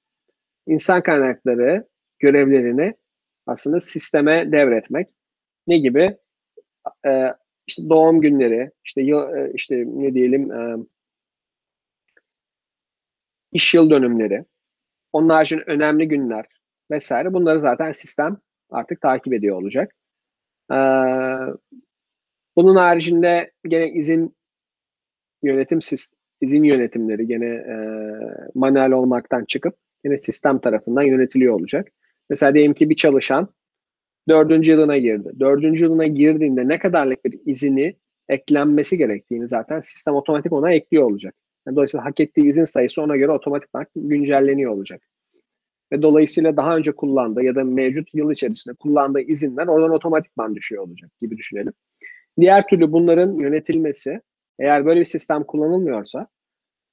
insan 0.67 1.03
kaynakları 1.03 1.89
görevlerini 2.19 2.95
aslında 3.47 3.81
sisteme 3.81 4.53
devretmek. 4.53 5.09
Ne 5.67 5.79
gibi? 5.79 6.17
Ee, 7.07 7.35
işte 7.67 7.89
doğum 7.89 8.21
günleri, 8.21 8.71
işte 8.85 9.03
yıl, 9.03 9.55
işte 9.55 9.85
ne 9.87 10.15
diyelim 10.15 10.53
e, 10.53 10.77
iş 13.53 13.75
yıl 13.75 13.91
dönümleri, 13.91 14.45
onun 15.13 15.29
haricinde 15.29 15.63
önemli 15.67 16.09
günler 16.09 16.47
vesaire 16.91 17.33
bunları 17.33 17.61
zaten 17.61 17.91
sistem 17.91 18.37
artık 18.71 19.01
takip 19.01 19.33
ediyor 19.33 19.57
olacak. 19.57 19.95
Ee, 20.73 20.77
bunun 22.57 22.77
haricinde 22.77 23.53
gene 23.69 23.91
izin 23.91 24.37
yönetim 25.43 25.79
izin 26.41 26.63
yönetimleri 26.63 27.27
gene 27.27 27.47
e, 27.47 27.77
manuel 28.55 28.93
olmaktan 28.93 29.45
çıkıp 29.45 29.75
yine 30.05 30.19
sistem 30.19 30.59
tarafından 30.59 31.03
yönetiliyor 31.03 31.55
olacak. 31.55 31.89
Mesela 32.31 32.55
diyelim 32.55 32.75
ki 32.75 32.91
bir 32.91 32.95
çalışan 32.97 33.49
dördüncü 34.29 34.73
yılına 34.73 34.99
girdi. 34.99 35.31
Dördüncü 35.41 35.85
yılına 35.85 36.07
girdiğinde 36.07 36.69
ne 36.69 36.79
kadarlık 36.79 37.25
bir 37.25 37.41
izini 37.47 37.97
eklenmesi 38.29 38.99
gerektiğini 38.99 39.49
zaten 39.49 39.81
sistem 39.81 40.15
otomatik 40.15 40.53
ona 40.53 40.73
ekliyor 40.73 41.05
olacak. 41.05 41.35
Yani 41.67 41.77
dolayısıyla 41.77 42.05
hak 42.05 42.21
ettiği 42.21 42.49
izin 42.49 42.65
sayısı 42.65 43.03
ona 43.03 43.17
göre 43.17 43.33
otomatik 43.33 43.71
güncelleniyor 43.97 44.73
olacak. 44.73 45.03
Ve 45.93 46.03
dolayısıyla 46.03 46.57
daha 46.57 46.77
önce 46.77 46.93
kullandığı 46.93 47.43
ya 47.43 47.55
da 47.55 47.65
mevcut 47.65 48.15
yıl 48.15 48.31
içerisinde 48.31 48.75
kullandığı 48.75 49.21
izinler 49.21 49.67
oradan 49.67 49.91
otomatikman 49.91 50.55
düşüyor 50.55 50.83
olacak 50.83 51.11
gibi 51.21 51.37
düşünelim. 51.37 51.73
Diğer 52.41 52.67
türlü 52.69 52.93
bunların 52.93 53.33
yönetilmesi 53.33 54.21
eğer 54.59 54.87
böyle 54.87 55.01
bir 55.01 55.05
sistem 55.05 55.45
kullanılmıyorsa 55.45 56.27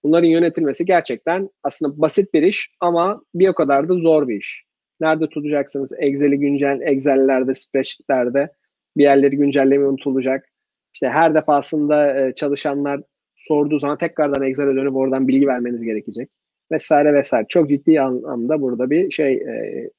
bunların 0.03 0.27
yönetilmesi 0.27 0.85
gerçekten 0.85 1.49
aslında 1.63 2.01
basit 2.01 2.33
bir 2.33 2.43
iş 2.43 2.71
ama 2.79 3.23
bir 3.35 3.47
o 3.47 3.53
kadar 3.53 3.89
da 3.89 3.93
zor 3.93 4.27
bir 4.27 4.37
iş. 4.37 4.65
Nerede 4.99 5.29
tutacaksınız? 5.29 5.93
Excel'i 5.99 6.39
güncel, 6.39 6.81
Excel'lerde, 6.81 7.53
spreadsheet'lerde 7.53 8.49
bir 8.97 9.03
yerleri 9.03 9.37
güncelleme 9.37 9.87
unutulacak. 9.87 10.49
İşte 10.93 11.09
her 11.09 11.33
defasında 11.33 12.31
çalışanlar 12.35 13.01
sorduğu 13.35 13.79
zaman 13.79 13.97
tekrardan 13.97 14.43
Excel'e 14.43 14.75
dönüp 14.75 14.95
oradan 14.95 15.27
bilgi 15.27 15.47
vermeniz 15.47 15.83
gerekecek. 15.83 16.29
Vesaire 16.71 17.13
vesaire. 17.13 17.45
Çok 17.49 17.69
ciddi 17.69 18.01
anlamda 18.01 18.61
burada 18.61 18.89
bir 18.89 19.11
şey 19.11 19.33
e, 19.33 19.89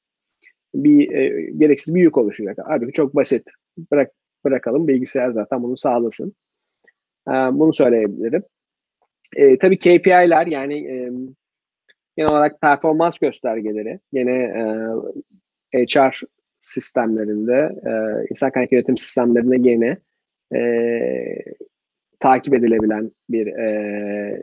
bir 0.75 1.13
e, 1.13 1.51
gereksiz 1.51 1.95
bir 1.95 2.01
yük 2.01 2.19
oluşacak. 2.19 2.59
Halbuki 2.65 2.93
çok 2.93 3.15
basit. 3.15 3.51
Bırak 3.93 4.11
bırakalım 4.45 4.89
bilgisayar 4.89 5.31
zaten 5.31 5.63
bunu 5.63 5.77
sağlasın. 5.77 6.35
E, 7.29 7.33
bunu 7.33 7.73
söyleyebilirim. 7.73 8.43
E, 9.37 9.59
tabii 9.59 9.79
KPI'ler 9.79 10.47
yani 10.47 10.75
e, 10.75 11.11
genel 12.17 12.31
olarak 12.31 12.61
performans 12.61 13.19
göstergeleri 13.19 14.01
yine 14.13 14.33
e, 15.73 15.85
HR 15.85 16.23
sistemlerinde, 16.61 17.73
e, 17.87 17.93
insan 18.31 18.51
kaynak 18.51 18.73
yönetim 18.73 18.97
sistemlerinde 18.97 19.59
gene 19.59 19.97
e, 20.55 20.63
takip 22.21 22.55
edilebilen 22.55 23.11
bir 23.31 23.47
e, 23.47 24.43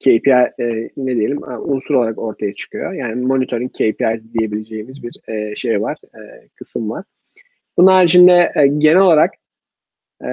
KPI 0.00 0.30
e, 0.30 0.90
ne 0.96 1.16
diyelim 1.16 1.42
unsur 1.42 1.94
olarak 1.94 2.18
ortaya 2.18 2.52
çıkıyor. 2.52 2.92
Yani 2.92 3.26
monitoring 3.26 3.72
KPIs 3.72 4.32
diyebileceğimiz 4.32 5.02
bir 5.02 5.28
e, 5.28 5.54
şey 5.54 5.82
var, 5.82 5.98
e, 6.14 6.48
kısım 6.54 6.90
var. 6.90 7.04
Bunun 7.78 7.86
haricinde 7.86 8.52
e, 8.56 8.66
genel 8.66 9.00
olarak 9.00 9.34
e, 10.24 10.28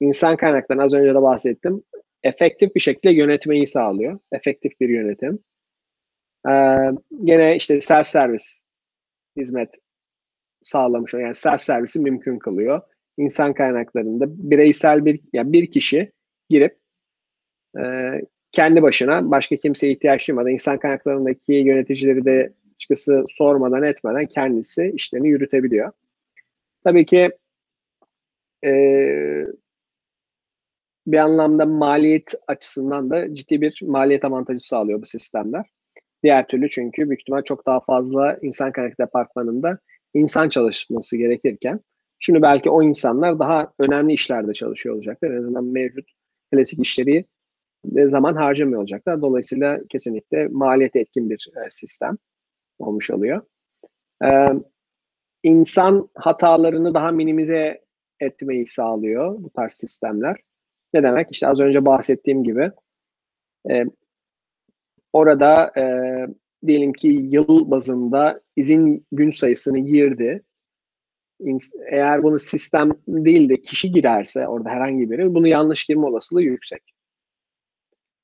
insan 0.00 0.36
kaynaklarını 0.36 0.82
az 0.82 0.94
önce 0.94 1.14
de 1.14 1.22
bahsettim. 1.22 1.82
Efektif 2.22 2.74
bir 2.74 2.80
şekilde 2.80 3.14
yönetmeyi 3.14 3.66
sağlıyor. 3.66 4.18
Efektif 4.32 4.80
bir 4.80 4.88
yönetim. 4.88 5.38
E, 6.48 6.52
gene 7.24 7.56
işte 7.56 7.80
self 7.80 8.06
service 8.06 8.44
hizmet 9.36 9.74
sağlamış. 10.62 11.14
Yani 11.14 11.34
self 11.34 11.64
servisi 11.64 12.00
mümkün 12.00 12.38
kılıyor 12.38 12.80
insan 13.16 13.54
kaynaklarında 13.54 14.24
bireysel 14.50 15.04
bir 15.04 15.20
yani 15.32 15.52
bir 15.52 15.70
kişi 15.70 16.12
girip 16.48 16.78
e, 17.78 17.82
kendi 18.52 18.82
başına 18.82 19.30
başka 19.30 19.56
kimseye 19.56 19.92
ihtiyaç 19.92 20.28
duymadan 20.28 20.50
insan 20.50 20.78
kaynaklarındaki 20.78 21.52
yöneticileri 21.52 22.24
de 22.24 22.52
çıkısı 22.78 23.24
sormadan 23.28 23.82
etmeden 23.82 24.26
kendisi 24.26 24.92
işlerini 24.94 25.28
yürütebiliyor. 25.28 25.92
Tabii 26.84 27.06
ki 27.06 27.30
e, 28.62 28.72
bir 31.06 31.18
anlamda 31.18 31.66
maliyet 31.66 32.34
açısından 32.46 33.10
da 33.10 33.34
ciddi 33.34 33.60
bir 33.60 33.80
maliyet 33.82 34.24
avantajı 34.24 34.66
sağlıyor 34.66 35.02
bu 35.02 35.06
sistemler. 35.06 35.66
Diğer 36.22 36.48
türlü 36.48 36.68
çünkü 36.68 37.08
büyük 37.08 37.20
ihtimal 37.20 37.42
çok 37.42 37.66
daha 37.66 37.80
fazla 37.80 38.38
insan 38.42 38.72
kaynak 38.72 39.00
departmanında 39.00 39.78
insan 40.14 40.48
çalışması 40.48 41.16
gerekirken 41.16 41.80
Şimdi 42.24 42.42
belki 42.42 42.70
o 42.70 42.82
insanlar 42.82 43.38
daha 43.38 43.72
önemli 43.78 44.12
işlerde 44.12 44.52
çalışıyor 44.52 44.94
olacaklar. 44.94 45.30
En 45.30 45.38
azından 45.38 45.64
mevcut 45.64 46.04
klasik 46.52 46.80
işleri 46.80 47.24
zaman 48.06 48.34
harcamıyor 48.34 48.80
olacaklar. 48.80 49.22
Dolayısıyla 49.22 49.80
kesinlikle 49.88 50.48
maliyet 50.48 50.96
etkin 50.96 51.30
bir 51.30 51.48
e, 51.56 51.70
sistem 51.70 52.18
olmuş 52.78 53.10
oluyor. 53.10 53.42
İnsan 55.42 56.08
hatalarını 56.14 56.94
daha 56.94 57.10
minimize 57.10 57.80
etmeyi 58.20 58.66
sağlıyor 58.66 59.42
bu 59.42 59.50
tarz 59.50 59.72
sistemler. 59.72 60.36
Ne 60.94 61.02
demek? 61.02 61.28
İşte 61.32 61.48
az 61.48 61.60
önce 61.60 61.84
bahsettiğim 61.84 62.44
gibi 62.44 62.70
e, 63.70 63.84
orada 65.12 65.72
e, 65.76 65.84
diyelim 66.66 66.92
ki 66.92 67.08
yıl 67.08 67.70
bazında 67.70 68.40
izin 68.56 69.06
gün 69.12 69.30
sayısını 69.30 69.78
girdi 69.78 70.42
eğer 71.90 72.22
bunu 72.22 72.38
sistem 72.38 72.90
değil 73.08 73.48
de 73.48 73.60
kişi 73.60 73.92
girerse 73.92 74.48
orada 74.48 74.70
herhangi 74.70 75.10
biri 75.10 75.34
bunu 75.34 75.48
yanlış 75.48 75.84
girme 75.84 76.06
olasılığı 76.06 76.42
yüksek. 76.42 76.82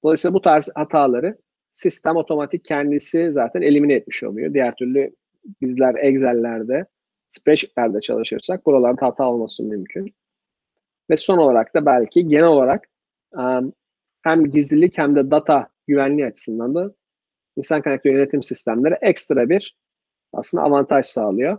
Dolayısıyla 0.05 0.35
bu 0.35 0.41
tarz 0.41 0.71
hataları 0.75 1.39
sistem 1.73 2.17
otomatik 2.17 2.65
kendisi 2.65 3.33
zaten 3.33 3.63
elimine 3.63 3.95
etmiş 3.95 4.23
oluyor. 4.23 4.55
Diğer 4.55 4.75
türlü 4.75 5.11
bizler 5.61 5.95
Excel'lerde, 5.95 6.87
spreadsheet'lerde 7.29 8.01
çalışırsak 8.01 8.67
buralarda 8.67 9.07
hata 9.07 9.29
olması 9.29 9.65
mümkün. 9.65 10.15
Ve 11.11 11.17
son 11.17 11.39
olarak 11.39 11.75
da 11.75 11.87
belki 11.87 12.29
genel 12.29 12.49
olarak 12.49 12.89
hem 14.23 14.51
gizlilik 14.51 14.99
hem 14.99 15.17
de 15.17 15.31
data 15.31 15.69
güvenliği 15.87 16.27
açısından 16.27 16.75
da 16.75 16.95
insan 17.57 17.83
kaynaklı 17.83 18.11
yönetim 18.11 18.43
sistemleri 18.43 18.95
ekstra 19.03 19.49
bir 19.49 19.77
aslında 20.33 20.65
avantaj 20.65 21.07
sağlıyor 21.07 21.59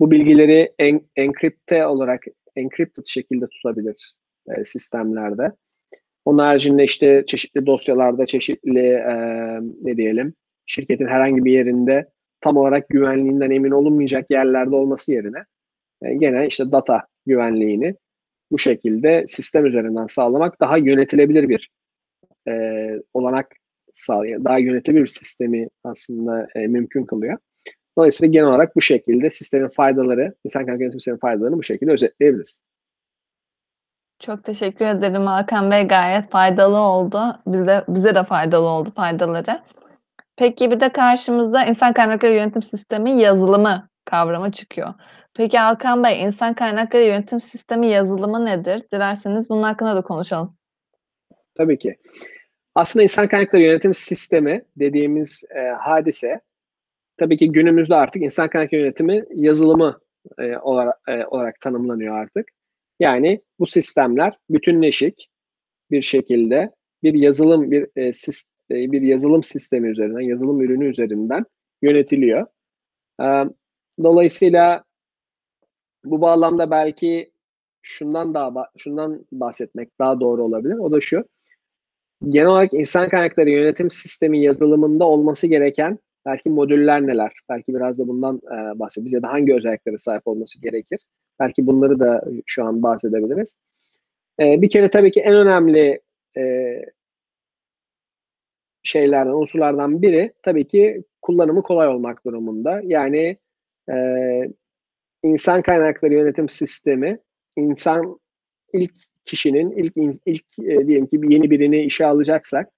bu 0.00 0.10
bilgileri 0.10 0.72
en, 0.78 1.00
enkripte 1.16 1.86
olarak 1.86 2.24
encrypted 2.56 3.04
şekilde 3.06 3.46
tutabilir 3.46 4.14
e, 4.56 4.64
sistemlerde. 4.64 5.52
Onun 6.24 6.38
haricinde 6.38 6.84
işte 6.84 7.24
çeşitli 7.26 7.66
dosyalarda, 7.66 8.26
çeşitli 8.26 8.86
e, 8.86 9.14
ne 9.82 9.96
diyelim, 9.96 10.34
şirketin 10.66 11.06
herhangi 11.06 11.44
bir 11.44 11.52
yerinde 11.52 12.10
tam 12.40 12.56
olarak 12.56 12.88
güvenliğinden 12.88 13.50
emin 13.50 13.70
olunmayacak 13.70 14.30
yerlerde 14.30 14.74
olması 14.74 15.12
yerine 15.12 15.44
e, 16.02 16.14
gene 16.14 16.46
işte 16.46 16.72
data 16.72 17.06
güvenliğini 17.26 17.94
bu 18.50 18.58
şekilde 18.58 19.24
sistem 19.26 19.66
üzerinden 19.66 20.06
sağlamak 20.06 20.60
daha 20.60 20.76
yönetilebilir 20.76 21.48
bir 21.48 21.70
e, 22.48 22.52
olanak 23.14 23.46
sağlıyor. 23.92 24.44
Daha 24.44 24.58
yönetilebilir 24.58 25.02
bir 25.02 25.08
sistemi 25.08 25.68
aslında 25.84 26.48
e, 26.54 26.66
mümkün 26.66 27.04
kılıyor. 27.04 27.38
Dolayısıyla 27.98 28.32
genel 28.32 28.46
olarak 28.46 28.76
bu 28.76 28.80
şekilde 28.80 29.30
sistemin 29.30 29.68
faydaları, 29.68 30.34
insan 30.44 30.66
kaynak 30.66 30.80
yönetim 30.80 31.00
sisteminin 31.00 31.20
faydalarını 31.20 31.58
bu 31.58 31.62
şekilde 31.62 31.92
özetleyebiliriz. 31.92 32.60
Çok 34.18 34.44
teşekkür 34.44 34.84
ederim 34.84 35.26
Hakan 35.26 35.70
Bey. 35.70 35.88
Gayet 35.88 36.30
faydalı 36.30 36.78
oldu. 36.78 37.20
Bize 37.46 37.84
bize 37.88 38.14
de 38.14 38.24
faydalı 38.24 38.66
oldu 38.66 38.90
faydaları. 38.96 39.60
Peki 40.40 40.70
bir 40.70 40.80
de 40.80 40.92
karşımızda 40.92 41.64
insan 41.64 41.92
kaynakları 41.92 42.32
yönetim 42.32 42.62
sistemi 42.62 43.22
yazılımı 43.22 43.88
kavramı 44.04 44.52
çıkıyor. 44.52 44.94
Peki 45.34 45.58
Hakan 45.58 46.04
Bey, 46.04 46.22
insan 46.22 46.54
kaynakları 46.54 47.04
yönetim 47.04 47.40
sistemi 47.40 47.86
yazılımı 47.86 48.44
nedir? 48.44 48.82
Dilerseniz 48.92 49.50
bunun 49.50 49.62
hakkında 49.62 49.96
da 49.96 50.02
konuşalım. 50.02 50.56
Tabii 51.54 51.78
ki. 51.78 51.96
Aslında 52.74 53.02
insan 53.02 53.28
kaynakları 53.28 53.62
yönetim 53.62 53.94
sistemi 53.94 54.64
dediğimiz 54.76 55.44
e, 55.54 55.60
hadise 55.60 56.40
tabii 57.16 57.36
ki 57.36 57.52
günümüzde 57.52 57.94
artık 57.94 58.22
insan 58.22 58.48
kaynak 58.48 58.72
yönetimi 58.72 59.24
yazılımı 59.34 60.00
e, 60.38 60.56
olarak, 60.56 61.00
e, 61.08 61.24
olarak 61.24 61.60
tanımlanıyor 61.60 62.18
artık. 62.18 62.48
Yani 63.00 63.40
bu 63.58 63.66
sistemler 63.66 64.38
bütünleşik 64.50 65.30
bir 65.90 66.02
şekilde 66.02 66.70
bir 67.02 67.14
yazılım 67.14 67.70
bir 67.70 67.86
e, 67.96 68.12
sist, 68.12 68.50
bir 68.70 69.02
yazılım 69.02 69.42
sistemi 69.42 69.88
üzerinden, 69.88 70.20
yazılım 70.20 70.60
ürünü 70.60 70.88
üzerinden 70.88 71.44
yönetiliyor. 71.82 72.46
E, 73.22 73.44
Dolayısıyla 74.02 74.84
bu 76.04 76.20
bağlamda 76.20 76.70
belki 76.70 77.32
şundan 77.82 78.34
daha 78.34 78.66
şundan 78.76 79.26
bahsetmek 79.32 79.98
daha 79.98 80.20
doğru 80.20 80.44
olabilir. 80.44 80.78
O 80.78 80.92
da 80.92 81.00
şu. 81.00 81.24
Genel 82.28 82.46
olarak 82.48 82.74
insan 82.74 83.08
kaynakları 83.08 83.50
yönetim 83.50 83.90
sistemi 83.90 84.42
yazılımında 84.42 85.04
olması 85.04 85.46
gereken 85.46 85.98
belki 86.26 86.50
modüller 86.50 87.06
neler? 87.06 87.32
Belki 87.48 87.74
biraz 87.74 87.98
da 87.98 88.08
bundan 88.08 88.36
e, 88.36 88.78
bahsedeceğiz 88.78 89.12
ya 89.12 89.22
da 89.22 89.28
hangi 89.28 89.54
özelliklere 89.54 89.98
sahip 89.98 90.26
olması 90.26 90.60
gerekir? 90.60 91.00
Belki 91.40 91.66
bunları 91.66 92.00
da 92.00 92.24
şu 92.46 92.64
an 92.64 92.82
bahsedebiliriz. 92.82 93.56
E, 94.40 94.62
bir 94.62 94.70
kere 94.70 94.90
tabii 94.90 95.12
ki 95.12 95.20
en 95.20 95.34
önemli 95.34 96.00
e, 96.36 96.42
şeylerden, 98.82 99.30
unsurlardan 99.30 100.02
biri 100.02 100.32
tabii 100.42 100.66
ki 100.66 101.02
kullanımı 101.22 101.62
kolay 101.62 101.88
olmak 101.88 102.24
durumunda. 102.26 102.80
Yani 102.84 103.36
e, 103.90 103.96
insan 105.22 105.62
kaynakları 105.62 106.14
yönetim 106.14 106.48
sistemi 106.48 107.18
insan 107.56 108.20
ilk 108.72 108.92
kişinin 109.24 109.70
ilk 109.70 110.20
ilk 110.26 110.44
e, 110.58 110.86
diyelim 110.86 111.06
ki 111.06 111.20
yeni 111.28 111.50
birini 111.50 111.82
işe 111.82 112.06
alacaksak 112.06 112.68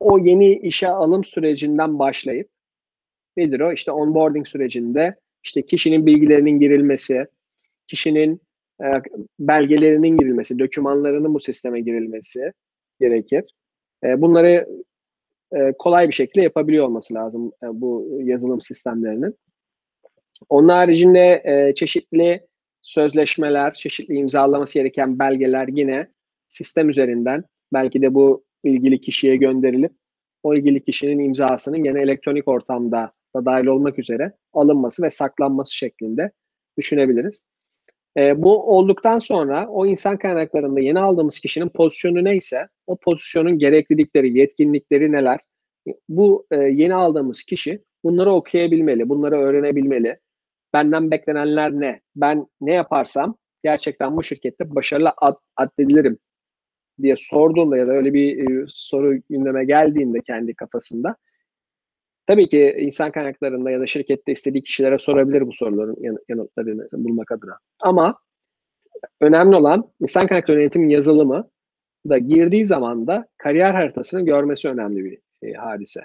o 0.00 0.18
yeni 0.18 0.58
işe 0.58 0.88
alım 0.88 1.24
sürecinden 1.24 1.98
başlayıp 1.98 2.48
nedir 3.36 3.60
o? 3.60 3.72
İşte 3.72 3.92
onboarding 3.92 4.46
sürecinde 4.46 5.14
işte 5.44 5.66
kişinin 5.66 6.06
bilgilerinin 6.06 6.60
girilmesi, 6.60 7.26
kişinin 7.86 8.40
e, 8.82 8.86
belgelerinin 9.38 10.16
girilmesi, 10.16 10.58
dokümanlarının 10.58 11.34
bu 11.34 11.40
sisteme 11.40 11.80
girilmesi 11.80 12.52
gerekir. 13.00 13.44
E, 14.04 14.20
bunları 14.20 14.68
e, 15.52 15.72
kolay 15.78 16.08
bir 16.08 16.14
şekilde 16.14 16.44
yapabiliyor 16.44 16.86
olması 16.86 17.14
lazım 17.14 17.52
e, 17.62 17.66
bu 17.80 18.18
yazılım 18.22 18.60
sistemlerinin. 18.60 19.34
Onun 20.48 20.68
haricinde 20.68 21.42
e, 21.44 21.74
çeşitli 21.74 22.46
sözleşmeler, 22.80 23.74
çeşitli 23.74 24.14
imzalaması 24.14 24.74
gereken 24.74 25.18
belgeler 25.18 25.68
yine 25.68 26.08
sistem 26.48 26.88
üzerinden 26.88 27.44
belki 27.72 28.02
de 28.02 28.14
bu 28.14 28.44
ilgili 28.64 29.00
kişiye 29.00 29.36
gönderilip 29.36 29.92
o 30.42 30.54
ilgili 30.54 30.84
kişinin 30.84 31.18
imzasının 31.18 31.84
yine 31.84 32.02
elektronik 32.02 32.48
ortamda 32.48 33.12
da 33.36 33.44
dahil 33.44 33.66
olmak 33.66 33.98
üzere 33.98 34.32
alınması 34.52 35.02
ve 35.02 35.10
saklanması 35.10 35.76
şeklinde 35.76 36.30
düşünebiliriz. 36.78 37.42
E, 38.18 38.42
bu 38.42 38.76
olduktan 38.76 39.18
sonra 39.18 39.68
o 39.68 39.86
insan 39.86 40.16
kaynaklarında 40.16 40.80
yeni 40.80 41.00
aldığımız 41.00 41.40
kişinin 41.40 41.68
pozisyonu 41.68 42.24
neyse 42.24 42.68
o 42.86 42.96
pozisyonun 42.96 43.58
gereklilikleri, 43.58 44.38
yetkinlikleri 44.38 45.12
neler? 45.12 45.40
Bu 46.08 46.46
e, 46.50 46.56
yeni 46.56 46.94
aldığımız 46.94 47.42
kişi 47.42 47.84
bunları 48.04 48.30
okuyabilmeli, 48.30 49.08
bunları 49.08 49.36
öğrenebilmeli. 49.36 50.18
Benden 50.72 51.10
beklenenler 51.10 51.72
ne? 51.72 52.00
Ben 52.16 52.46
ne 52.60 52.72
yaparsam 52.72 53.36
gerçekten 53.64 54.16
bu 54.16 54.22
şirkette 54.22 54.74
başarılı 54.74 55.12
ad, 55.16 55.36
addedilirim 55.56 56.18
diye 57.02 57.14
sorduğunda 57.18 57.76
ya 57.76 57.86
da 57.86 57.92
öyle 57.92 58.14
bir 58.14 58.38
e, 58.38 58.66
soru 58.68 59.18
gündeme 59.30 59.64
geldiğinde 59.64 60.20
kendi 60.20 60.54
kafasında 60.54 61.16
tabii 62.28 62.48
ki 62.48 62.74
insan 62.78 63.12
kaynaklarında 63.12 63.70
ya 63.70 63.80
da 63.80 63.86
şirkette 63.86 64.32
istediği 64.32 64.62
kişilere 64.62 64.98
sorabilir 64.98 65.46
bu 65.46 65.52
soruların 65.52 65.96
yanıtlarını 66.28 66.88
bulmak 66.92 67.32
adına. 67.32 67.58
Ama 67.80 68.18
önemli 69.20 69.56
olan 69.56 69.90
insan 70.00 70.26
kaynakları 70.26 70.60
yönetim 70.60 70.90
yazılımı 70.90 71.50
da 72.08 72.18
girdiği 72.18 72.66
zaman 72.66 73.06
da 73.06 73.28
kariyer 73.36 73.74
haritasını 73.74 74.24
görmesi 74.24 74.68
önemli 74.68 75.04
bir 75.04 75.18
e, 75.42 75.52
hadise. 75.52 76.00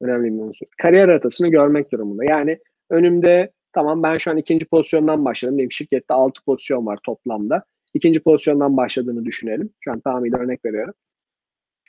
Önemli 0.00 0.34
bir 0.34 0.42
unsur. 0.42 0.66
Kariyer 0.82 1.08
haritasını 1.08 1.48
görmek 1.48 1.92
durumunda. 1.92 2.24
Yani 2.24 2.58
önümde 2.90 3.52
tamam 3.72 4.02
ben 4.02 4.16
şu 4.16 4.30
an 4.30 4.36
ikinci 4.36 4.66
pozisyondan 4.66 5.24
başladım. 5.24 5.58
Benim 5.58 5.72
şirkette 5.72 6.14
altı 6.14 6.44
pozisyon 6.44 6.86
var 6.86 6.98
toplamda. 7.04 7.64
İkinci 7.94 8.22
pozisyondan 8.22 8.76
başladığını 8.76 9.24
düşünelim. 9.24 9.70
Şu 9.80 9.92
an 9.92 10.00
tamamıyla 10.00 10.38
örnek 10.38 10.64
veriyorum. 10.64 10.94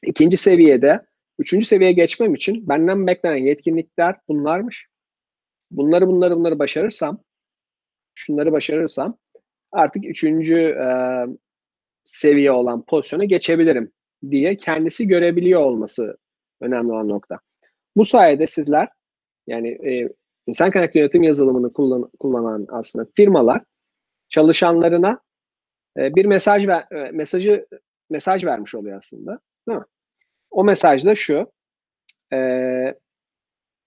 İkinci 0.03 0.37
seviyede, 0.37 1.05
üçüncü 1.39 1.65
seviyeye 1.65 1.93
geçmem 1.93 2.35
için 2.35 2.69
benden 2.69 3.07
beklenen 3.07 3.43
yetkinlikler 3.43 4.15
bunlarmış. 4.27 4.87
Bunları 5.71 6.07
bunları 6.07 6.35
bunları 6.35 6.59
başarırsam, 6.59 7.23
şunları 8.15 8.51
başarırsam 8.51 9.17
artık 9.71 10.05
üçüncü 10.05 10.57
e, 10.59 10.87
seviye 12.03 12.51
olan 12.51 12.85
pozisyona 12.85 13.25
geçebilirim 13.25 13.91
diye 14.31 14.57
kendisi 14.57 15.07
görebiliyor 15.07 15.61
olması 15.61 16.17
önemli 16.61 16.91
olan 16.91 17.07
nokta. 17.07 17.39
Bu 17.95 18.05
sayede 18.05 18.47
sizler 18.47 18.87
yani 19.47 19.69
e, 19.69 20.09
insan 20.47 20.71
kaynaklı 20.71 20.99
yönetim 20.99 21.23
yazılımını 21.23 21.73
kullan, 21.73 22.09
kullanan 22.19 22.67
aslında 22.69 23.07
firmalar 23.15 23.61
çalışanlarına 24.29 25.19
e, 25.97 26.15
bir 26.15 26.25
mesaj 26.25 26.67
ver, 26.67 26.85
e, 26.91 27.11
mesajı 27.11 27.67
mesaj 28.09 28.45
vermiş 28.45 28.75
oluyor 28.75 28.97
aslında. 28.97 29.39
Değil 29.67 29.79
mi? 29.79 29.85
O 30.51 30.63
mesaj 30.63 31.05
da 31.05 31.15
şu. 31.15 31.51
E, 32.33 32.37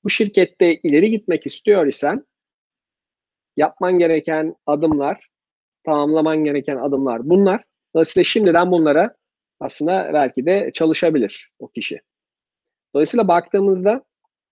bu 0.05 0.11
şirkette 0.11 0.75
ileri 0.75 1.11
gitmek 1.11 1.47
istiyor 1.47 1.87
isen 1.87 2.27
yapman 3.57 3.99
gereken 3.99 4.57
adımlar, 4.67 5.29
tamamlaman 5.85 6.45
gereken 6.45 6.77
adımlar 6.77 7.29
bunlar. 7.29 7.65
Dolayısıyla 7.95 8.25
şimdiden 8.25 8.71
bunlara 8.71 9.17
aslında 9.61 10.11
belki 10.13 10.47
de 10.47 10.71
çalışabilir 10.75 11.51
o 11.59 11.69
kişi. 11.69 12.01
Dolayısıyla 12.95 13.29
baktığımızda 13.29 14.05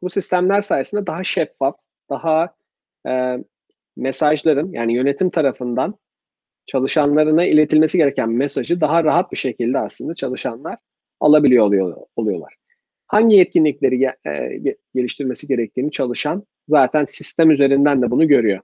bu 0.03 0.11
sistemler 0.11 0.61
sayesinde 0.61 1.07
daha 1.07 1.25
şeffaf, 1.25 1.77
daha 2.11 2.55
e, 3.09 3.39
mesajların 3.97 4.73
yani 4.73 4.95
yönetim 4.95 5.31
tarafından 5.31 5.95
çalışanlarına 6.67 7.45
iletilmesi 7.45 7.99
gereken 7.99 8.31
mesajı 8.31 8.81
daha 8.81 9.05
rahat 9.05 9.33
bir 9.33 9.37
şekilde 9.37 9.79
aslında 9.79 10.15
çalışanlar 10.15 10.79
alabiliyor 11.23 11.67
oluyor, 11.67 11.97
oluyorlar. 12.17 12.55
Hangi 13.07 13.37
yetkinlikleri 13.37 14.05
e, 14.05 14.63
geliştirmesi 14.95 15.47
gerektiğini 15.47 15.91
çalışan 15.91 16.47
zaten 16.69 17.05
sistem 17.05 17.51
üzerinden 17.51 18.03
de 18.03 18.11
bunu 18.11 18.29
görüyor. 18.29 18.61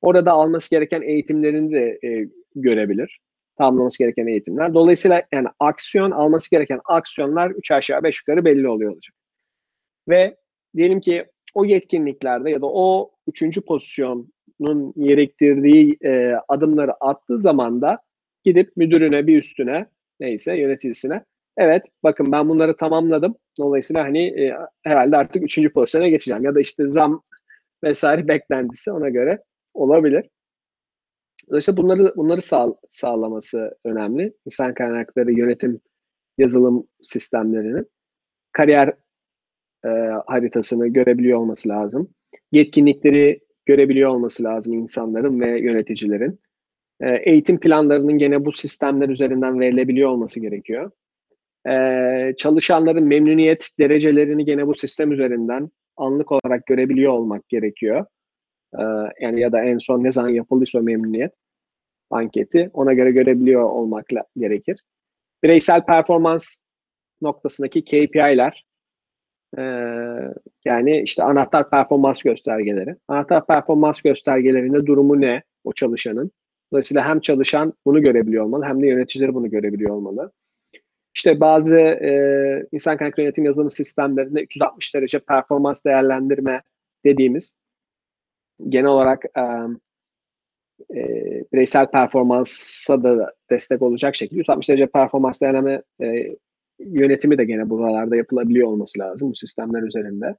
Orada 0.00 0.32
alması 0.32 0.70
gereken 0.70 1.02
eğitimlerini 1.02 1.72
de 1.72 1.98
e, 2.04 2.28
görebilir. 2.54 3.20
Tamamlaması 3.58 3.98
gereken 3.98 4.26
eğitimler. 4.26 4.74
Dolayısıyla 4.74 5.22
yani 5.32 5.48
aksiyon 5.58 6.10
alması 6.10 6.50
gereken 6.50 6.80
aksiyonlar 6.84 7.50
3 7.50 7.70
aşağı 7.70 8.02
5 8.02 8.20
yukarı 8.20 8.44
belli 8.44 8.68
oluyor 8.68 8.92
olacak. 8.92 9.14
Ve 10.08 10.36
diyelim 10.76 11.00
ki 11.00 11.24
o 11.54 11.64
yetkinliklerde 11.64 12.50
ya 12.50 12.60
da 12.60 12.66
o 12.66 13.10
üçüncü 13.26 13.64
pozisyonun 13.64 14.94
gerektirdiği 14.98 15.96
e, 16.04 16.34
adımları 16.48 16.92
attığı 17.00 17.38
zaman 17.38 17.82
da 17.82 17.98
gidip 18.44 18.76
müdürüne 18.76 19.26
bir 19.26 19.38
üstüne 19.38 19.86
neyse 20.20 20.56
yöneticisine 20.56 21.24
evet 21.60 21.82
bakın 22.02 22.32
ben 22.32 22.48
bunları 22.48 22.76
tamamladım. 22.76 23.34
Dolayısıyla 23.58 24.04
hani 24.04 24.42
e, 24.42 24.56
herhalde 24.82 25.16
artık 25.16 25.42
üçüncü 25.44 25.72
pozisyona 25.72 26.08
geçeceğim 26.08 26.44
ya 26.44 26.54
da 26.54 26.60
işte 26.60 26.88
zam 26.88 27.22
vesaire 27.84 28.28
beklentisi 28.28 28.92
ona 28.92 29.08
göre 29.08 29.42
olabilir. 29.74 30.30
Dolayısıyla 31.50 31.82
bunları 31.82 32.12
bunları 32.16 32.42
sağ, 32.42 32.74
sağlaması 32.88 33.78
önemli. 33.84 34.32
İnsan 34.46 34.74
kaynakları 34.74 35.32
yönetim 35.32 35.80
yazılım 36.38 36.86
sistemlerinin 37.00 37.86
kariyer 38.52 38.94
e, 39.84 39.88
haritasını 40.26 40.88
görebiliyor 40.88 41.38
olması 41.38 41.68
lazım. 41.68 42.14
Yetkinlikleri 42.52 43.40
görebiliyor 43.66 44.10
olması 44.10 44.44
lazım 44.44 44.74
insanların 44.74 45.40
ve 45.40 45.60
yöneticilerin. 45.60 46.40
E, 47.00 47.16
eğitim 47.16 47.60
planlarının 47.60 48.18
gene 48.18 48.44
bu 48.44 48.52
sistemler 48.52 49.08
üzerinden 49.08 49.60
verilebiliyor 49.60 50.10
olması 50.10 50.40
gerekiyor. 50.40 50.90
E, 51.68 52.34
çalışanların 52.38 53.04
memnuniyet 53.04 53.68
derecelerini 53.78 54.44
gene 54.44 54.66
bu 54.66 54.74
sistem 54.74 55.12
üzerinden 55.12 55.70
anlık 55.96 56.32
olarak 56.32 56.66
görebiliyor 56.66 57.12
olmak 57.12 57.48
gerekiyor. 57.48 58.06
E, 58.74 58.82
yani 59.20 59.40
ya 59.40 59.52
da 59.52 59.64
en 59.64 59.78
son 59.78 60.04
ne 60.04 60.10
zaman 60.10 60.28
yapıldıysa 60.28 60.80
memnuniyet 60.80 61.32
anketi 62.10 62.70
ona 62.72 62.92
göre 62.92 63.10
görebiliyor 63.10 63.62
olmak 63.62 64.06
gerekir. 64.36 64.80
Bireysel 65.42 65.84
performans 65.84 66.58
noktasındaki 67.22 67.84
KPI'ler 67.84 68.64
ee, 69.58 69.62
yani 70.64 71.00
işte 71.00 71.22
anahtar 71.22 71.70
performans 71.70 72.22
göstergeleri. 72.22 72.96
Anahtar 73.08 73.46
performans 73.46 74.00
göstergelerinde 74.00 74.86
durumu 74.86 75.20
ne 75.20 75.42
o 75.64 75.72
çalışanın? 75.72 76.30
Dolayısıyla 76.72 77.08
hem 77.08 77.20
çalışan 77.20 77.72
bunu 77.86 78.02
görebiliyor 78.02 78.44
olmalı 78.44 78.64
hem 78.64 78.82
de 78.82 78.86
yöneticileri 78.86 79.34
bunu 79.34 79.50
görebiliyor 79.50 79.90
olmalı. 79.90 80.32
İşte 81.14 81.40
bazı 81.40 81.78
e, 81.78 82.10
insan 82.72 82.96
kaynaklı 82.96 83.22
yönetim 83.22 83.44
yazılım 83.44 83.70
sistemlerinde 83.70 84.42
360 84.42 84.94
derece 84.94 85.18
performans 85.18 85.84
değerlendirme 85.84 86.62
dediğimiz 87.04 87.54
genel 88.68 88.86
olarak 88.90 89.24
e, 89.24 89.42
e, 90.98 91.04
bireysel 91.52 91.86
performansa 91.86 93.02
da 93.02 93.34
destek 93.50 93.82
olacak 93.82 94.14
şekilde 94.14 94.40
360 94.40 94.68
derece 94.68 94.86
performans 94.86 95.40
değerleme 95.40 95.82
e, 96.02 96.36
yönetimi 96.78 97.38
de 97.38 97.44
gene 97.44 97.70
buralarda 97.70 98.16
yapılabiliyor 98.16 98.68
olması 98.68 98.98
lazım 98.98 99.30
bu 99.30 99.34
sistemler 99.34 99.82
üzerinde. 99.82 100.36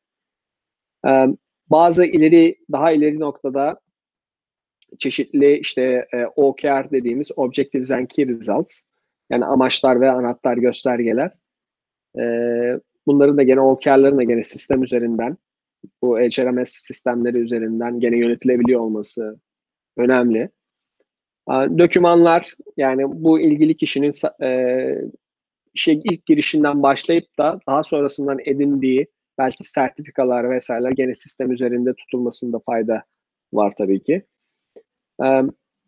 Ee, 1.07 1.27
bazı 1.69 2.05
ileri 2.05 2.57
daha 2.71 2.91
ileri 2.91 3.19
noktada 3.19 3.79
çeşitli 4.99 5.57
işte 5.57 6.07
e, 6.13 6.25
OKR 6.25 6.91
dediğimiz 6.91 7.29
Objectives 7.35 7.91
and 7.91 8.07
Key 8.07 8.27
Results 8.27 8.81
yani 9.31 9.45
amaçlar 9.45 10.01
ve 10.01 10.11
anahtar 10.11 10.57
göstergeler. 10.57 11.31
E, 12.19 12.23
bunların 13.07 13.37
da 13.37 13.43
gene 13.43 13.61
OKR'ların 13.61 14.17
da 14.17 14.23
gene 14.23 14.43
sistem 14.43 14.83
üzerinden 14.83 15.37
bu 16.01 16.19
HRMS 16.19 16.69
sistemleri 16.69 17.37
üzerinden 17.37 17.99
gene 17.99 18.17
yönetilebiliyor 18.17 18.79
olması 18.79 19.39
önemli. 19.97 20.49
Dokümanlar 21.49 22.55
yani 22.77 23.03
bu 23.07 23.39
ilgili 23.39 23.77
kişinin 23.77 24.43
e, 24.43 25.01
şey 25.73 26.01
ilk 26.03 26.25
girişinden 26.25 26.83
başlayıp 26.83 27.37
da 27.37 27.59
daha 27.67 27.83
sonrasından 27.83 28.39
edindiği 28.45 29.07
belki 29.37 29.63
sertifikalar 29.63 30.49
vesaireler 30.49 30.91
gene 30.91 31.15
sistem 31.15 31.51
üzerinde 31.51 31.93
tutulmasında 31.93 32.59
fayda 32.65 33.03
var 33.53 33.73
tabii 33.77 34.03
ki. 34.03 34.25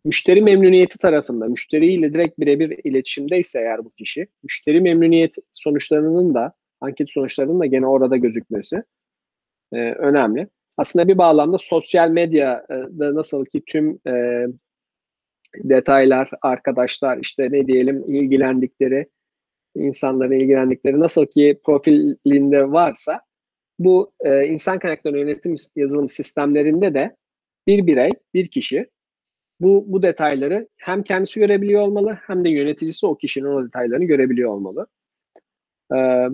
Müşteri 0.04 0.42
memnuniyeti 0.42 0.98
tarafında, 0.98 1.46
müşteriyle 1.46 2.12
direkt 2.12 2.38
birebir 2.38 2.80
iletişimdeyse 2.84 3.60
eğer 3.60 3.84
bu 3.84 3.90
kişi, 3.90 4.26
müşteri 4.42 4.80
memnuniyet 4.80 5.34
sonuçlarının 5.52 6.34
da, 6.34 6.52
anket 6.80 7.10
sonuçlarının 7.10 7.60
da 7.60 7.66
gene 7.66 7.86
orada 7.86 8.16
gözükmesi 8.16 8.82
e, 9.72 9.76
önemli. 9.76 10.48
Aslında 10.76 11.08
bir 11.08 11.18
bağlamda 11.18 11.58
sosyal 11.58 12.10
medyada 12.10 13.14
nasıl 13.14 13.44
ki 13.44 13.62
tüm 13.66 13.98
e, 14.06 14.46
detaylar, 15.56 16.30
arkadaşlar, 16.42 17.18
işte 17.18 17.48
ne 17.50 17.66
diyelim 17.66 18.04
ilgilendikleri, 18.14 19.06
insanların 19.74 20.32
ilgilendikleri 20.32 21.00
nasıl 21.00 21.26
ki 21.26 21.60
profilinde 21.64 22.72
varsa 22.72 23.20
bu 23.78 24.12
e, 24.20 24.46
insan 24.46 24.78
kaynakları 24.78 25.18
yönetim 25.18 25.54
yazılım 25.76 26.08
sistemlerinde 26.08 26.94
de 26.94 27.16
bir 27.66 27.86
birey, 27.86 28.10
bir 28.34 28.48
kişi 28.48 28.86
bu, 29.60 29.84
bu 29.86 30.02
detayları 30.02 30.68
hem 30.76 31.02
kendisi 31.02 31.40
görebiliyor 31.40 31.82
olmalı 31.82 32.18
hem 32.26 32.44
de 32.44 32.48
yöneticisi 32.48 33.06
o 33.06 33.16
kişinin 33.16 33.46
o 33.46 33.64
detaylarını 33.66 34.04
görebiliyor 34.04 34.50
olmalı. 34.50 34.86
Ee, 35.94 36.28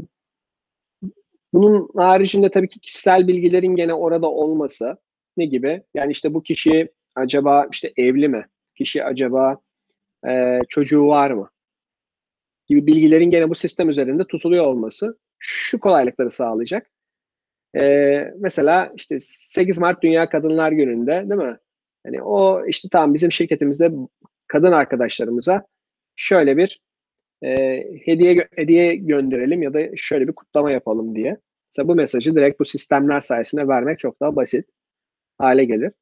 bunun 1.53 1.89
haricinde 1.97 2.51
tabii 2.51 2.69
ki 2.69 2.81
kişisel 2.81 3.29
bilgilerin 3.29 3.77
gene 3.77 3.95
orada 3.95 4.31
olması 4.31 4.97
ne 5.37 5.45
gibi? 5.45 5.83
Yani 5.95 6.13
işte 6.13 6.35
bu 6.35 6.43
kişi 6.43 6.89
acaba 7.15 7.67
işte 7.73 7.93
evli 7.97 8.29
mi? 8.29 8.47
Kişi 8.75 9.05
acaba 9.05 9.57
e, 10.29 10.61
çocuğu 10.69 11.07
var 11.07 11.31
mı? 11.31 11.51
Gibi 12.67 12.87
bilgilerin 12.87 13.31
gene 13.31 13.51
bu 13.51 13.55
sistem 13.55 13.89
üzerinde 13.89 14.25
tutuluyor 14.25 14.67
olması 14.67 15.19
şu 15.39 15.81
kolaylıkları 15.81 16.31
sağlayacak. 16.31 16.91
Ee, 17.77 18.35
mesela 18.39 18.93
işte 18.97 19.17
8 19.21 19.79
Mart 19.79 20.03
Dünya 20.03 20.29
Kadınlar 20.29 20.73
Günü'nde 20.73 21.13
değil 21.13 21.41
mi? 21.41 21.59
Hani 22.07 22.23
o 22.23 22.67
işte 22.67 22.89
tamam 22.93 23.15
bizim 23.15 23.33
şirketimizde 23.33 23.93
kadın 24.47 24.73
arkadaşlarımıza 24.73 25.67
şöyle 26.17 26.57
bir 26.57 26.81
e, 27.43 27.85
hediye 28.05 28.49
hediye 28.57 28.97
gönderelim 28.97 29.63
ya 29.63 29.75
da 29.75 29.81
şöyle 29.97 30.29
bir 30.29 30.33
kutlama 30.33 30.71
yapalım 30.73 31.17
diye. 31.17 31.37
Mesela 31.71 31.89
bu 31.89 31.95
mesajı 31.95 32.37
direkt 32.37 32.61
bu 32.61 32.65
sistemler 32.65 33.21
sayesinde 33.21 33.69
vermek 33.69 33.99
çok 33.99 34.21
daha 34.21 34.37
basit 34.37 34.67
hale 35.39 35.65
gelir. 35.65 35.93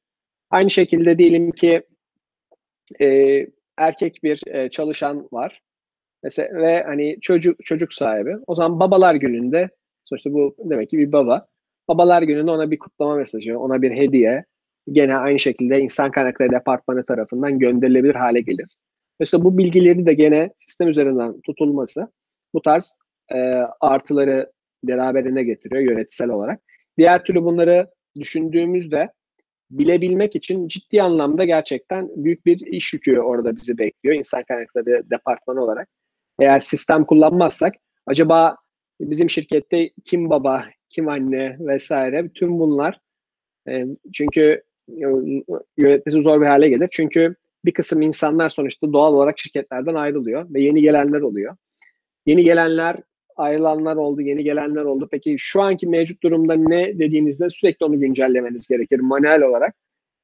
Aynı 0.50 0.70
şekilde 0.70 1.18
diyelim 1.18 1.50
ki 1.52 1.82
e, 3.00 3.46
erkek 3.76 4.20
bir 4.22 4.42
e, 4.46 4.70
çalışan 4.70 5.28
var. 5.32 5.62
Mesela 6.22 6.62
ve 6.62 6.82
hani 6.82 7.20
çocuk 7.20 7.64
çocuk 7.64 7.94
sahibi. 7.94 8.36
O 8.46 8.54
zaman 8.54 8.80
babalar 8.80 9.14
gününde 9.14 9.68
sonuçta 10.04 10.32
bu 10.32 10.56
demek 10.58 10.90
ki 10.90 10.98
bir 10.98 11.12
baba. 11.12 11.46
Babalar 11.88 12.22
gününde 12.22 12.50
ona 12.50 12.70
bir 12.70 12.78
kutlama 12.78 13.16
mesajı, 13.16 13.58
ona 13.58 13.82
bir 13.82 13.90
hediye 13.90 14.44
gene 14.92 15.16
aynı 15.16 15.38
şekilde 15.38 15.80
insan 15.80 16.10
kaynakları 16.10 16.50
departmanı 16.50 17.04
tarafından 17.06 17.58
gönderilebilir 17.58 18.14
hale 18.14 18.40
gelir. 18.40 18.76
Mesela 19.20 19.44
bu 19.44 19.58
bilgileri 19.58 20.06
de 20.06 20.14
gene 20.14 20.50
sistem 20.56 20.88
üzerinden 20.88 21.40
tutulması 21.40 22.08
bu 22.54 22.62
tarz 22.62 22.98
e, 23.34 23.38
artıları 23.80 24.52
beraberine 24.84 25.42
getiriyor 25.42 25.82
yönetsel 25.82 26.30
olarak. 26.30 26.60
Diğer 26.98 27.24
türlü 27.24 27.42
bunları 27.42 27.90
düşündüğümüzde 28.20 29.08
bilebilmek 29.70 30.36
için 30.36 30.68
ciddi 30.68 31.02
anlamda 31.02 31.44
gerçekten 31.44 32.10
büyük 32.16 32.46
bir 32.46 32.66
iş 32.66 32.92
yükü 32.92 33.18
orada 33.18 33.56
bizi 33.56 33.78
bekliyor 33.78 34.16
insan 34.16 34.42
kaynakları 34.48 35.10
departmanı 35.10 35.64
olarak. 35.64 35.88
Eğer 36.40 36.58
sistem 36.58 37.04
kullanmazsak 37.04 37.74
acaba 38.06 38.56
bizim 39.00 39.30
şirkette 39.30 39.90
kim 40.04 40.30
baba, 40.30 40.64
kim 40.88 41.08
anne 41.08 41.56
vesaire 41.60 42.24
bütün 42.24 42.58
bunlar 42.58 43.00
e, 43.68 43.84
çünkü 44.12 44.62
yönetmesi 45.76 46.22
zor 46.22 46.40
bir 46.40 46.46
hale 46.46 46.68
gelir. 46.68 46.88
Çünkü 46.92 47.34
bir 47.64 47.72
kısım 47.72 48.02
insanlar 48.02 48.48
sonuçta 48.48 48.92
doğal 48.92 49.14
olarak 49.14 49.38
şirketlerden 49.38 49.94
ayrılıyor 49.94 50.54
ve 50.54 50.62
yeni 50.62 50.82
gelenler 50.82 51.20
oluyor. 51.20 51.56
Yeni 52.26 52.44
gelenler 52.44 52.96
ayrılanlar 53.36 53.96
oldu, 53.96 54.20
yeni 54.20 54.44
gelenler 54.44 54.82
oldu. 54.82 55.08
Peki 55.10 55.36
şu 55.38 55.62
anki 55.62 55.86
mevcut 55.86 56.22
durumda 56.22 56.54
ne 56.54 56.98
dediğinizde 56.98 57.50
sürekli 57.50 57.86
onu 57.86 58.00
güncellemeniz 58.00 58.68
gerekir 58.68 59.00
manuel 59.00 59.42
olarak. 59.42 59.74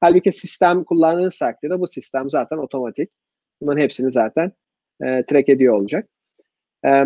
Halbuki 0.01 0.33
sistem 0.33 0.85
kullandığınız 0.85 1.39
takdirde 1.39 1.81
bu 1.81 1.87
sistem 1.87 2.31
zaten 2.31 2.57
otomatik. 2.57 3.11
Bunların 3.61 3.81
hepsini 3.83 4.11
zaten 4.11 4.53
e, 5.03 5.25
track 5.25 5.49
ediyor 5.49 5.75
olacak. 5.75 6.09
E, 6.87 7.05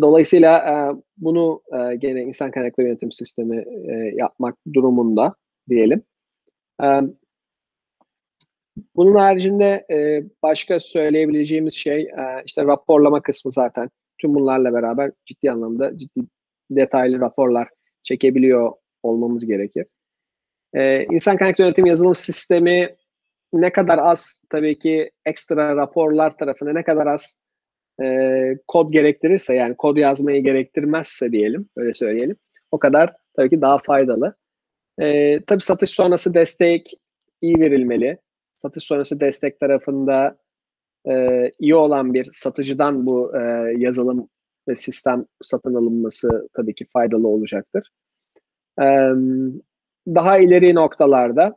dolayısıyla 0.00 0.58
e, 0.58 0.74
bunu 1.16 1.62
e, 1.72 1.96
gene 1.96 2.22
insan 2.22 2.50
kaynakları 2.50 2.86
yönetim 2.86 3.12
sistemi 3.12 3.64
e, 3.88 4.12
yapmak 4.16 4.56
durumunda 4.74 5.34
diyelim. 5.68 6.02
Bunun 8.96 9.14
haricinde 9.14 9.86
başka 10.42 10.80
söyleyebileceğimiz 10.80 11.74
şey 11.74 12.10
işte 12.46 12.64
raporlama 12.64 13.22
kısmı 13.22 13.52
zaten. 13.52 13.90
Tüm 14.18 14.34
bunlarla 14.34 14.72
beraber 14.72 15.12
ciddi 15.26 15.50
anlamda 15.50 15.98
ciddi 15.98 16.20
detaylı 16.70 17.20
raporlar 17.20 17.68
çekebiliyor 18.02 18.72
olmamız 19.02 19.46
gerekir. 19.46 19.86
İnsan 21.14 21.36
kaynaklı 21.36 21.64
yönetim 21.64 21.86
yazılım 21.86 22.14
sistemi 22.14 22.96
ne 23.52 23.72
kadar 23.72 23.98
az 23.98 24.42
tabii 24.50 24.78
ki 24.78 25.10
ekstra 25.26 25.76
raporlar 25.76 26.36
tarafına 26.36 26.72
ne 26.72 26.82
kadar 26.82 27.06
az 27.06 27.42
e, 28.02 28.58
kod 28.66 28.92
gerektirirse 28.92 29.54
yani 29.54 29.76
kod 29.76 29.96
yazmayı 29.96 30.44
gerektirmezse 30.44 31.32
diyelim 31.32 31.68
öyle 31.76 31.94
söyleyelim 31.94 32.36
o 32.70 32.78
kadar 32.78 33.16
tabii 33.36 33.50
ki 33.50 33.60
daha 33.60 33.78
faydalı. 33.78 34.36
E, 35.00 35.40
tabii 35.46 35.60
satış 35.60 35.90
sonrası 35.90 36.34
destek 36.34 36.92
iyi 37.40 37.60
verilmeli. 37.60 38.18
Satış 38.52 38.84
sonrası 38.84 39.20
destek 39.20 39.60
tarafında 39.60 40.38
e, 41.08 41.44
iyi 41.58 41.74
olan 41.74 42.14
bir 42.14 42.24
satıcıdan 42.24 43.06
bu 43.06 43.36
e, 43.36 43.40
yazılım 43.76 44.28
ve 44.68 44.74
sistem 44.74 45.26
satın 45.42 45.74
alınması 45.74 46.48
tabii 46.54 46.74
ki 46.74 46.86
faydalı 46.92 47.28
olacaktır. 47.28 47.90
E, 48.80 48.86
daha 50.06 50.38
ileri 50.38 50.74
noktalarda 50.74 51.56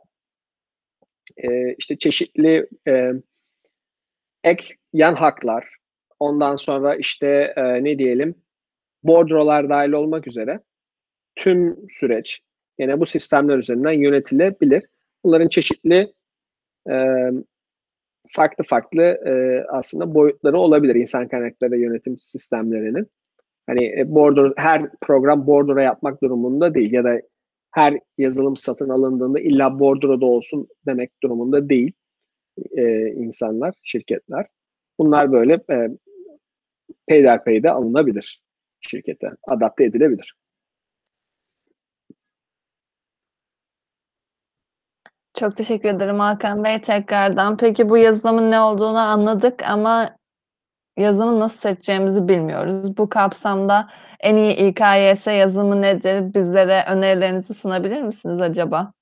e, 1.36 1.74
işte 1.74 1.98
çeşitli 1.98 2.68
e, 2.88 3.12
ek 4.44 4.74
yan 4.92 5.14
haklar, 5.14 5.76
ondan 6.20 6.56
sonra 6.56 6.96
işte 6.96 7.54
e, 7.56 7.84
ne 7.84 7.98
diyelim 7.98 8.34
bordrolar 9.02 9.68
dahil 9.68 9.92
olmak 9.92 10.26
üzere 10.26 10.60
tüm 11.36 11.88
süreç 11.88 12.42
yine 12.82 13.00
bu 13.00 13.06
sistemler 13.06 13.58
üzerinden 13.58 13.92
yönetilebilir. 13.92 14.82
Bunların 15.24 15.48
çeşitli 15.48 16.12
e, 16.90 16.96
farklı 18.28 18.64
farklı 18.64 19.02
e, 19.02 19.64
aslında 19.68 20.14
boyutları 20.14 20.58
olabilir 20.58 20.94
insan 20.94 21.28
kaynakları 21.28 21.78
yönetim 21.78 22.18
sistemlerinin. 22.18 23.06
Hani 23.66 24.00
e, 24.00 24.14
border, 24.14 24.52
her 24.56 24.90
program 25.06 25.46
bordura 25.46 25.82
yapmak 25.82 26.22
durumunda 26.22 26.74
değil 26.74 26.92
ya 26.92 27.04
da 27.04 27.20
her 27.70 27.98
yazılım 28.18 28.56
satın 28.56 28.88
alındığında 28.88 29.40
illa 29.40 29.78
bordroda 29.78 30.26
olsun 30.26 30.68
demek 30.86 31.22
durumunda 31.22 31.68
değil 31.68 31.92
e, 32.76 33.08
insanlar, 33.08 33.74
şirketler. 33.82 34.46
Bunlar 34.98 35.32
böyle 35.32 35.60
e, 35.70 35.88
peyderpeyde 37.06 37.70
alınabilir 37.70 38.42
şirkete, 38.82 39.30
adapte 39.42 39.84
edilebilir. 39.84 40.34
Çok 45.42 45.56
teşekkür 45.56 45.88
ederim 45.88 46.18
Hakan 46.18 46.64
Bey 46.64 46.80
tekrardan. 46.80 47.56
Peki 47.56 47.88
bu 47.88 47.98
yazılımın 47.98 48.50
ne 48.50 48.60
olduğunu 48.60 48.98
anladık 48.98 49.62
ama 49.62 50.16
yazılımı 50.96 51.40
nasıl 51.40 51.58
seçeceğimizi 51.58 52.28
bilmiyoruz. 52.28 52.96
Bu 52.96 53.08
kapsamda 53.08 53.88
en 54.20 54.36
iyi 54.36 54.52
İKYS 54.52 55.26
yazılımı 55.26 55.82
nedir? 55.82 56.34
Bizlere 56.34 56.84
önerilerinizi 56.90 57.54
sunabilir 57.54 58.02
misiniz 58.02 58.40
acaba? 58.40 58.92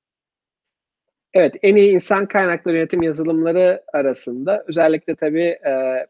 Evet, 1.34 1.56
en 1.62 1.76
iyi 1.76 1.92
insan 1.92 2.26
kaynakları 2.26 2.76
yönetim 2.76 3.02
yazılımları 3.02 3.82
arasında 3.92 4.64
özellikle 4.68 5.16
tabii 5.16 5.58
e, 5.66 6.06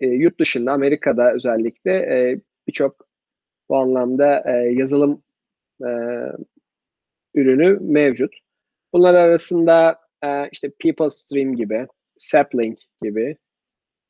e, 0.00 0.06
yurt 0.06 0.40
dışında, 0.40 0.72
Amerika'da 0.72 1.32
özellikle 1.32 1.92
e, 1.92 2.40
birçok 2.68 3.06
bu 3.68 3.76
anlamda 3.76 4.42
e, 4.46 4.52
yazılım 4.52 5.22
e, 5.80 5.88
ürünü 7.34 7.78
mevcut. 7.80 8.43
Bunlar 8.94 9.14
arasında 9.14 10.00
e, 10.24 10.48
işte 10.52 10.70
PeopleStream 10.78 11.56
gibi, 11.56 11.86
Sapling 12.16 12.78
gibi, 13.02 13.36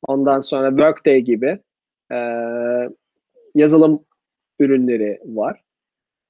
ondan 0.07 0.39
sonra 0.39 0.69
Workday 0.69 1.19
gibi 1.19 1.59
e, 2.11 2.17
yazılım 3.55 4.05
ürünleri 4.59 5.19
var. 5.25 5.59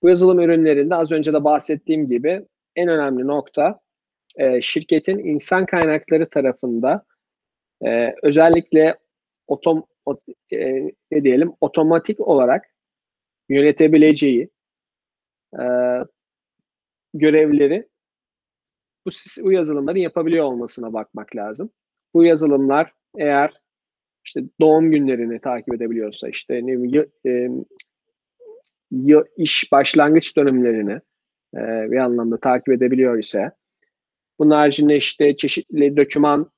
Bu 0.04 0.10
yazılım 0.10 0.40
ürünlerinde 0.40 0.96
az 0.96 1.12
önce 1.12 1.34
de 1.34 1.44
bahsettiğim 1.44 2.10
gibi 2.10 2.46
en 2.76 2.88
önemli 2.88 3.28
nokta 3.28 3.80
e, 4.36 4.62
şirketin 4.62 5.20
insan 5.20 5.66
kaynakları 5.66 6.30
tarafında 6.30 7.06
e, 7.86 8.16
özellikle 8.24 8.98
otom, 9.48 9.86
ot, 10.06 10.22
e, 10.54 10.92
ne 11.12 11.24
diyelim 11.24 11.54
otomatik 11.62 12.20
olarak 12.20 12.66
yönetebileceği 13.50 14.50
e, 15.60 15.64
görevleri 17.14 17.88
bu, 19.06 19.10
bu 19.44 19.52
yazılımların 19.52 20.00
yapabiliyor 20.00 20.46
olmasına 20.46 20.94
bakmak 20.94 21.36
lazım. 21.36 21.70
Bu 22.14 22.26
yazılımlar 22.26 22.94
eğer 23.18 23.54
işte 24.26 24.42
doğum 24.62 24.92
günlerini 24.92 25.42
takip 25.42 25.74
edebiliyorsa 25.74 26.30
işte 26.30 26.54
ne 26.54 26.84
bileyim, 26.84 27.12
e, 27.26 29.24
iş 29.38 29.72
başlangıç 29.72 30.38
dönemlerini 30.38 31.00
e, 31.56 31.92
bir 31.92 31.98
anlamda 31.98 32.40
takip 32.40 32.70
edebiliyor 32.70 33.18
ise 33.18 33.52
bunun 34.40 34.52
haricinde 34.52 34.98
işte 34.98 35.38
çeşitli 35.38 35.98
doküman 35.98 36.52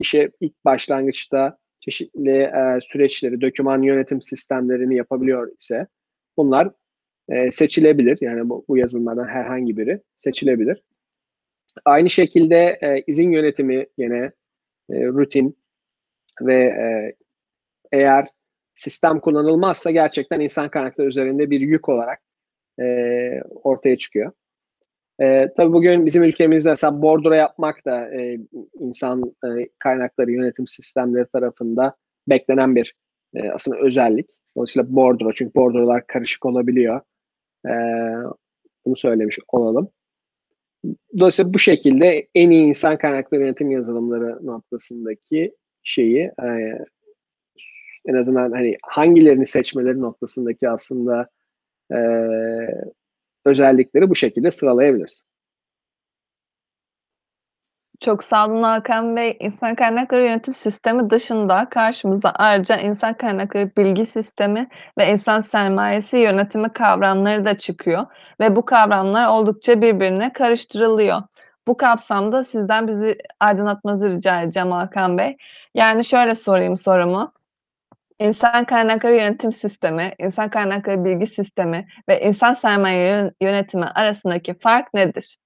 işe 0.00 0.30
ilk 0.40 0.64
başlangıçta 0.64 1.58
çeşitli 1.80 2.30
e, 2.30 2.78
süreçleri, 2.82 3.40
doküman 3.40 3.82
yönetim 3.82 4.20
sistemlerini 4.20 4.96
yapabiliyor 4.96 5.52
ise 5.58 5.86
bunlar 6.36 6.70
e, 7.28 7.50
seçilebilir. 7.50 8.18
Yani 8.20 8.48
bu, 8.48 8.64
bu 8.68 8.76
yazılımlardan 8.76 9.28
herhangi 9.28 9.76
biri 9.76 10.00
seçilebilir. 10.16 10.82
Aynı 11.84 12.10
şekilde 12.10 12.78
e, 12.82 13.02
izin 13.06 13.32
yönetimi 13.32 13.86
yine 13.98 14.32
e, 14.90 15.06
rutin 15.06 15.58
ve 16.40 16.56
e, 16.56 17.14
eğer 17.92 18.26
sistem 18.74 19.20
kullanılmazsa 19.20 19.90
gerçekten 19.90 20.40
insan 20.40 20.68
kaynakları 20.68 21.08
üzerinde 21.08 21.50
bir 21.50 21.60
yük 21.60 21.88
olarak 21.88 22.20
e, 22.80 22.84
ortaya 23.62 23.96
çıkıyor. 23.96 24.32
E, 25.20 25.52
tabii 25.56 25.72
bugün 25.72 26.06
bizim 26.06 26.22
ülkemizde 26.22 26.70
mesela 26.70 27.02
bordro 27.02 27.34
yapmak 27.34 27.86
da 27.86 28.14
e, 28.14 28.38
insan 28.80 29.34
e, 29.44 29.68
kaynakları 29.78 30.30
yönetim 30.30 30.66
sistemleri 30.66 31.26
tarafında 31.32 31.96
beklenen 32.28 32.76
bir 32.76 32.94
e, 33.34 33.50
aslında 33.50 33.78
özellik. 33.78 34.30
Dolayısıyla 34.56 34.96
bordro 34.96 35.32
çünkü 35.32 35.54
bordrolar 35.54 36.06
karışık 36.06 36.46
olabiliyor. 36.46 37.00
E, 37.66 37.72
bunu 38.84 38.96
söylemiş 38.96 39.38
olalım. 39.48 39.88
Dolayısıyla 41.18 41.54
bu 41.54 41.58
şekilde 41.58 42.28
en 42.34 42.50
iyi 42.50 42.64
insan 42.64 42.98
kaynakları 42.98 43.40
yönetim 43.40 43.70
yazılımları 43.70 44.46
noktasındaki 44.46 45.56
şeyi 45.82 46.18
e, 46.18 46.48
en 48.06 48.14
azından 48.14 48.52
hani 48.52 48.76
hangilerini 48.82 49.46
seçmeleri 49.46 50.00
noktasındaki 50.00 50.68
aslında 50.68 51.28
e, 51.92 51.98
özellikleri 53.44 54.10
bu 54.10 54.14
şekilde 54.14 54.50
sıralayabiliriz. 54.50 55.24
Çok 58.00 58.24
sağ 58.24 58.46
olun 58.46 58.62
Hakan 58.62 59.16
Bey. 59.16 59.36
İnsan 59.40 59.74
kaynakları 59.74 60.24
yönetim 60.24 60.54
sistemi 60.54 61.10
dışında 61.10 61.68
karşımıza 61.70 62.30
ayrıca 62.30 62.76
insan 62.76 63.14
kaynakları 63.14 63.70
bilgi 63.76 64.06
sistemi 64.06 64.68
ve 64.98 65.10
insan 65.12 65.40
sermayesi 65.40 66.16
yönetimi 66.16 66.72
kavramları 66.72 67.44
da 67.44 67.58
çıkıyor 67.58 68.06
ve 68.40 68.56
bu 68.56 68.64
kavramlar 68.64 69.26
oldukça 69.28 69.82
birbirine 69.82 70.32
karıştırılıyor. 70.32 71.22
Bu 71.66 71.76
kapsamda 71.76 72.44
sizden 72.44 72.88
bizi 72.88 73.18
aydınlatmanızı 73.40 74.08
rica 74.08 74.42
edeceğim 74.42 74.70
Hakan 74.70 75.18
Bey. 75.18 75.36
Yani 75.74 76.04
şöyle 76.04 76.34
sorayım 76.34 76.76
sorumu. 76.76 77.32
İnsan 78.18 78.64
kaynakları 78.64 79.14
yönetim 79.14 79.52
sistemi, 79.52 80.12
insan 80.18 80.50
kaynakları 80.50 81.04
bilgi 81.04 81.26
sistemi 81.26 81.88
ve 82.08 82.20
insan 82.20 82.54
sermaye 82.54 83.32
yönetimi 83.40 83.84
arasındaki 83.86 84.58
fark 84.58 84.94
nedir? 84.94 85.36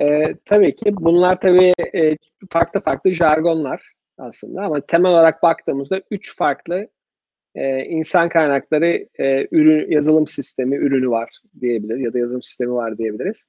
E, 0.00 0.34
tabii 0.44 0.74
ki 0.74 0.96
bunlar 0.96 1.40
tabii 1.40 1.72
e, 1.94 2.16
farklı 2.50 2.80
farklı 2.80 3.10
jargonlar 3.10 3.92
aslında 4.18 4.62
ama 4.62 4.80
temel 4.80 5.10
olarak 5.12 5.42
baktığımızda 5.42 6.02
üç 6.10 6.36
farklı 6.36 6.88
e, 7.54 7.84
insan 7.84 8.28
kaynakları 8.28 9.08
e, 9.18 9.48
ürün 9.50 9.90
yazılım 9.90 10.26
sistemi 10.26 10.76
ürünü 10.76 11.10
var 11.10 11.30
diyebiliriz 11.60 12.00
ya 12.00 12.12
da 12.12 12.18
yazılım 12.18 12.42
sistemi 12.42 12.72
var 12.72 12.98
diyebiliriz. 12.98 13.46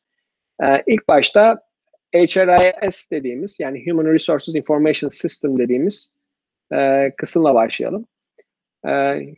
E, 0.63 0.83
ilk 0.87 1.07
başta 1.07 1.61
HRIS 2.13 3.11
dediğimiz 3.11 3.59
yani 3.59 3.85
Human 3.85 4.05
Resources 4.05 4.55
Information 4.55 5.09
System 5.09 5.59
dediğimiz 5.59 6.11
e, 6.73 7.11
kısımla 7.17 7.55
başlayalım. 7.55 8.05
E, 8.85 8.89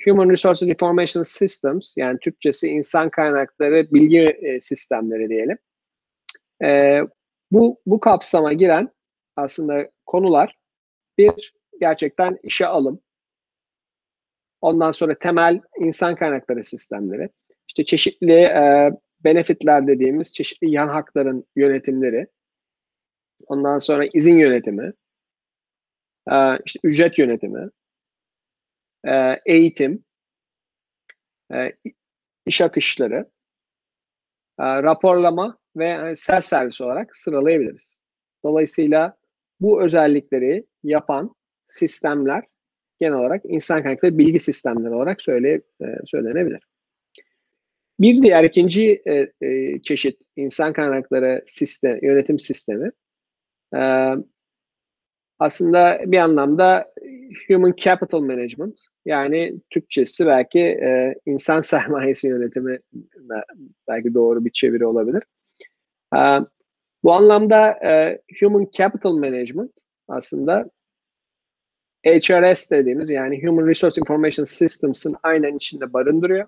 Human 0.06 0.30
Resources 0.30 0.70
Information 0.70 1.24
Systems 1.24 1.98
yani 1.98 2.20
Türkçesi 2.20 2.68
insan 2.68 3.10
kaynakları 3.10 3.88
bilgi 3.92 4.20
e, 4.20 4.60
sistemleri 4.60 5.30
diyelim. 5.30 5.58
E, 6.64 7.02
bu, 7.52 7.82
bu 7.86 8.00
kapsama 8.00 8.54
giren 8.54 8.90
aslında 9.36 9.92
konular 10.06 10.58
bir 11.18 11.54
gerçekten 11.80 12.40
işe 12.44 12.68
alım, 12.68 13.02
ondan 14.62 14.92
sonra 14.92 15.20
temel 15.20 15.62
insan 15.80 16.16
kaynakları 16.16 16.64
sistemleri, 16.64 17.30
işte 17.68 17.84
çeşitli 17.84 18.34
e, 18.34 18.92
benefitler 19.24 19.88
dediğimiz 19.88 20.34
çeşitli 20.34 20.72
yan 20.72 20.88
hakların 20.88 21.46
yönetimleri, 21.56 22.28
ondan 23.48 23.78
sonra 23.78 24.06
izin 24.14 24.40
yönetimi, 24.40 24.94
e, 26.32 26.36
işte 26.66 26.80
ücret 26.84 27.20
yönetimi, 27.20 27.70
e, 29.06 29.42
eğitim, 29.46 30.06
e, 31.54 31.74
iş 32.46 32.62
akışları, 32.62 33.32
e, 34.60 34.64
raporlama 34.64 35.63
ve 35.76 36.16
self 36.16 36.46
servis 36.46 36.82
olarak 36.82 37.16
sıralayabiliriz. 37.16 37.98
Dolayısıyla 38.44 39.18
bu 39.60 39.84
özellikleri 39.84 40.66
yapan 40.84 41.36
sistemler 41.68 42.44
genel 43.00 43.18
olarak 43.18 43.42
insan 43.46 43.84
kaynakları 43.84 44.18
bilgi 44.18 44.40
sistemleri 44.40 44.94
olarak 44.94 45.22
söyle, 45.22 45.62
e, 45.82 45.86
söylenebilir. 46.06 46.60
Bir 48.00 48.24
diğer 48.24 48.44
ikinci 48.44 49.02
e, 49.06 49.32
e, 49.48 49.80
çeşit 49.84 50.24
insan 50.36 50.74
kaynakları 50.74 51.44
sistem, 51.46 52.00
yönetim 52.02 52.40
sistemi 52.40 52.92
e, 53.76 54.12
aslında 55.40 56.00
bir 56.06 56.18
anlamda 56.18 56.94
human 57.48 57.74
capital 57.78 58.22
management 58.22 58.82
yani 59.06 59.54
Türkçesi 59.70 60.26
belki 60.26 60.60
e, 60.60 61.16
insan 61.26 61.62
sermayesi 61.62 62.28
yönetimi 62.28 62.80
belki 63.88 64.14
doğru 64.14 64.46
bir 64.46 64.50
çeviri 64.50 64.86
olabilir. 64.86 65.24
E, 66.16 66.20
bu 67.04 67.14
anlamda 67.14 67.80
e, 67.88 68.22
human 68.40 68.68
capital 68.72 69.14
management 69.14 69.72
aslında 70.08 70.70
HRS 72.06 72.72
dediğimiz 72.72 73.10
yani 73.10 73.48
Human 73.48 73.68
Resource 73.68 74.02
Information 74.02 74.46
Systems'ın 74.46 75.16
aynen 75.24 75.56
içinde 75.56 75.94
barındırıyor. 75.94 76.48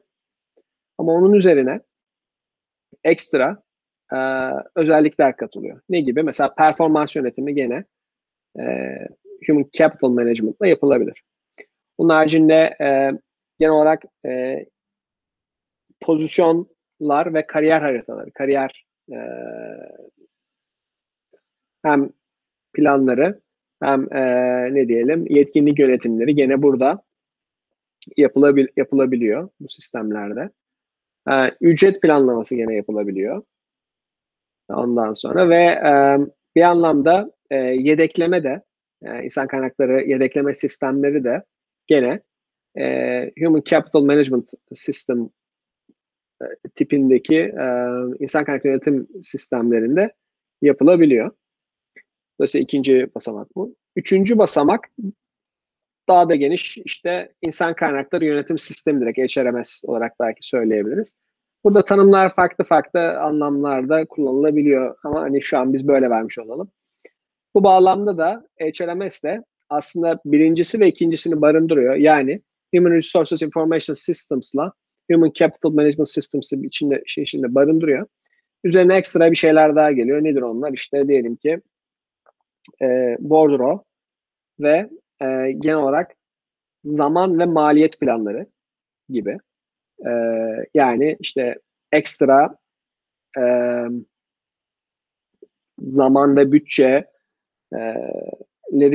Ama 0.98 1.14
onun 1.14 1.34
üzerine 1.34 1.80
ekstra 3.04 3.64
e, 4.14 4.18
özellikler 4.76 5.38
katılıyor. 5.38 5.82
Ne 5.90 6.00
gibi? 6.02 6.24
Mesela 6.24 6.56
performans 6.56 7.16
yönetimi 7.16 7.56
gene 7.56 7.86
e, 8.60 8.64
Human 9.48 9.70
Capital 9.72 10.10
Management 10.10 10.56
ile 10.62 10.70
yapılabilir. 10.70 11.24
Bunun 11.98 12.10
haricinde 12.10 12.76
e, 12.82 13.12
genel 13.60 13.74
olarak 13.74 14.04
e, 14.26 14.66
pozisyonlar 16.02 17.34
ve 17.34 17.48
kariyer 17.48 17.82
haritaları, 17.82 18.32
kariyer 18.32 18.85
e, 19.12 19.20
hem 21.84 22.10
planları 22.74 23.42
hem 23.84 24.14
e, 24.14 24.24
ne 24.74 24.88
diyelim 24.88 25.26
yetkinlik 25.30 25.80
yönetimleri 25.80 26.36
gene 26.36 26.62
burada 26.62 27.04
yapılabil, 28.18 28.68
yapılabiliyor 28.78 29.50
bu 29.60 29.70
sistemlerde. 29.70 30.50
E, 31.30 31.52
ücret 31.62 32.02
planlaması 32.02 32.56
gene 32.56 32.76
yapılabiliyor. 32.76 33.44
Ondan 34.70 35.14
sonra 35.14 35.50
ve 35.50 35.62
e, 35.62 35.92
bir 36.56 36.62
anlamda 36.62 37.32
e, 37.50 37.56
yedekleme 37.56 38.44
de 38.44 38.62
e, 39.04 39.24
insan 39.24 39.48
kaynakları 39.48 40.02
yedekleme 40.02 40.54
sistemleri 40.54 41.24
de 41.24 41.44
gene 41.88 42.20
e, 42.78 43.32
Human 43.40 43.62
Capital 43.66 44.02
Management 44.02 44.50
System 44.74 45.30
tipindeki 46.76 47.36
e, 47.38 47.66
insan 48.20 48.46
kaynakları 48.46 48.72
yönetim 48.72 49.08
sistemlerinde 49.22 50.14
yapılabiliyor. 50.62 51.32
Dolayısıyla 52.40 52.64
ikinci 52.64 53.08
basamak 53.16 53.56
bu. 53.56 53.76
Üçüncü 53.96 54.38
basamak 54.38 54.90
daha 56.08 56.30
da 56.30 56.36
geniş 56.36 56.78
işte 56.78 57.34
insan 57.42 57.74
kaynakları 57.74 58.26
yönetim 58.26 58.58
sistemi 58.58 59.02
direkt 59.02 59.38
HRMS 59.38 59.82
olarak 59.84 60.14
belki 60.20 60.48
söyleyebiliriz. 60.48 61.16
Burada 61.64 61.86
tanımlar 61.86 62.36
farklı 62.36 62.64
farklı 62.64 63.20
anlamlarda 63.20 64.06
kullanılabiliyor 64.06 64.96
ama 65.04 65.22
hani 65.22 65.42
şu 65.42 65.58
an 65.58 65.74
biz 65.74 65.88
böyle 65.88 66.10
vermiş 66.10 66.38
olalım. 66.40 66.72
Bu 67.56 67.64
bağlamda 67.64 68.18
da 68.18 68.48
HRMS 68.60 69.24
de 69.24 69.44
aslında 69.70 70.20
birincisi 70.26 70.80
ve 70.80 70.88
ikincisini 70.88 71.42
barındırıyor. 71.42 71.96
Yani 71.96 72.42
Human 72.76 72.92
Resources 72.92 73.42
Information 73.42 73.94
Systems'la 73.94 74.74
Human 75.12 75.32
Capital 75.34 75.72
Management 75.72 76.10
Systems'ı 76.10 76.56
içinde, 76.56 77.04
şey 77.06 77.24
içinde 77.24 77.56
barındırıyor. 77.56 78.08
Üzerine 78.64 78.96
ekstra 78.96 79.32
bir 79.32 79.36
şeyler 79.36 79.76
daha 79.76 79.92
geliyor. 79.92 80.24
Nedir 80.24 80.42
onlar? 80.42 80.74
İşte 80.74 81.08
diyelim 81.08 81.36
ki 81.36 81.62
e, 82.82 83.18
bordro 83.20 83.84
ve 84.60 84.90
e, 85.22 85.52
genel 85.52 85.76
olarak 85.76 86.16
zaman 86.84 87.40
ve 87.40 87.46
maliyet 87.46 88.00
planları 88.00 88.48
gibi. 89.10 89.38
E, 90.06 90.12
yani 90.74 91.18
işte 91.20 91.60
ekstra 91.92 92.58
e, 93.38 93.44
zaman 95.78 96.36
ve 96.36 96.52
bütçeleri 96.52 97.06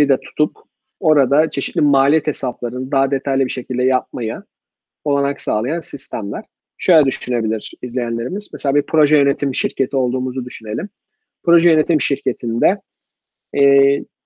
de 0.08 0.20
tutup 0.20 0.56
orada 1.00 1.50
çeşitli 1.50 1.80
maliyet 1.80 2.26
hesaplarını 2.26 2.90
daha 2.90 3.10
detaylı 3.10 3.44
bir 3.44 3.50
şekilde 3.50 3.82
yapmaya 3.82 4.44
olanak 5.04 5.40
sağlayan 5.40 5.80
sistemler. 5.80 6.44
Şöyle 6.78 7.06
düşünebilir 7.06 7.72
izleyenlerimiz. 7.82 8.48
Mesela 8.52 8.74
bir 8.74 8.82
proje 8.82 9.16
yönetim 9.16 9.54
şirketi 9.54 9.96
olduğumuzu 9.96 10.44
düşünelim. 10.44 10.88
Proje 11.44 11.70
yönetim 11.70 12.00
şirketinde 12.00 12.80
e, 13.56 13.62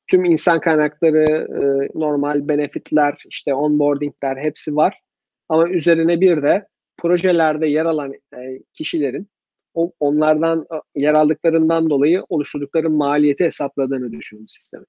tüm 0.06 0.24
insan 0.24 0.60
kaynakları, 0.60 1.48
e, 1.50 1.88
normal 1.98 2.48
benefitler, 2.48 3.22
işte 3.28 3.54
onboardingler 3.54 4.36
hepsi 4.36 4.76
var. 4.76 5.00
Ama 5.48 5.68
üzerine 5.68 6.20
bir 6.20 6.42
de 6.42 6.66
projelerde 6.98 7.66
yer 7.66 7.84
alan 7.84 8.12
e, 8.12 8.58
kişilerin 8.72 9.28
o, 9.74 9.92
onlardan 10.00 10.66
e, 10.96 11.00
yer 11.00 11.14
aldıklarından 11.14 11.90
dolayı 11.90 12.24
oluşturdukları 12.28 12.90
maliyeti 12.90 13.44
hesapladığını 13.44 14.12
düşünün 14.12 14.46
sistemi. 14.46 14.84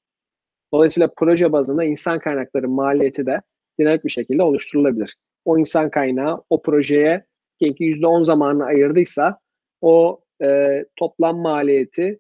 Dolayısıyla 0.74 1.12
proje 1.18 1.52
bazında 1.52 1.84
insan 1.84 2.20
kaynakları 2.20 2.70
maliyeti 2.70 3.26
de 3.26 3.42
dinamik 3.80 4.06
bir 4.06 4.10
şekilde 4.10 4.44
oluşturulabilir. 4.44 5.16
O 5.46 5.58
insan 5.58 5.90
kaynağı 5.90 6.44
o 6.50 6.62
projeye 6.62 7.26
ki 7.60 7.76
%10 7.80 8.26
zamanını 8.26 8.66
ayırdıysa 8.66 9.40
o 9.82 10.22
e, 10.44 10.86
toplam 10.96 11.38
maliyeti 11.38 12.20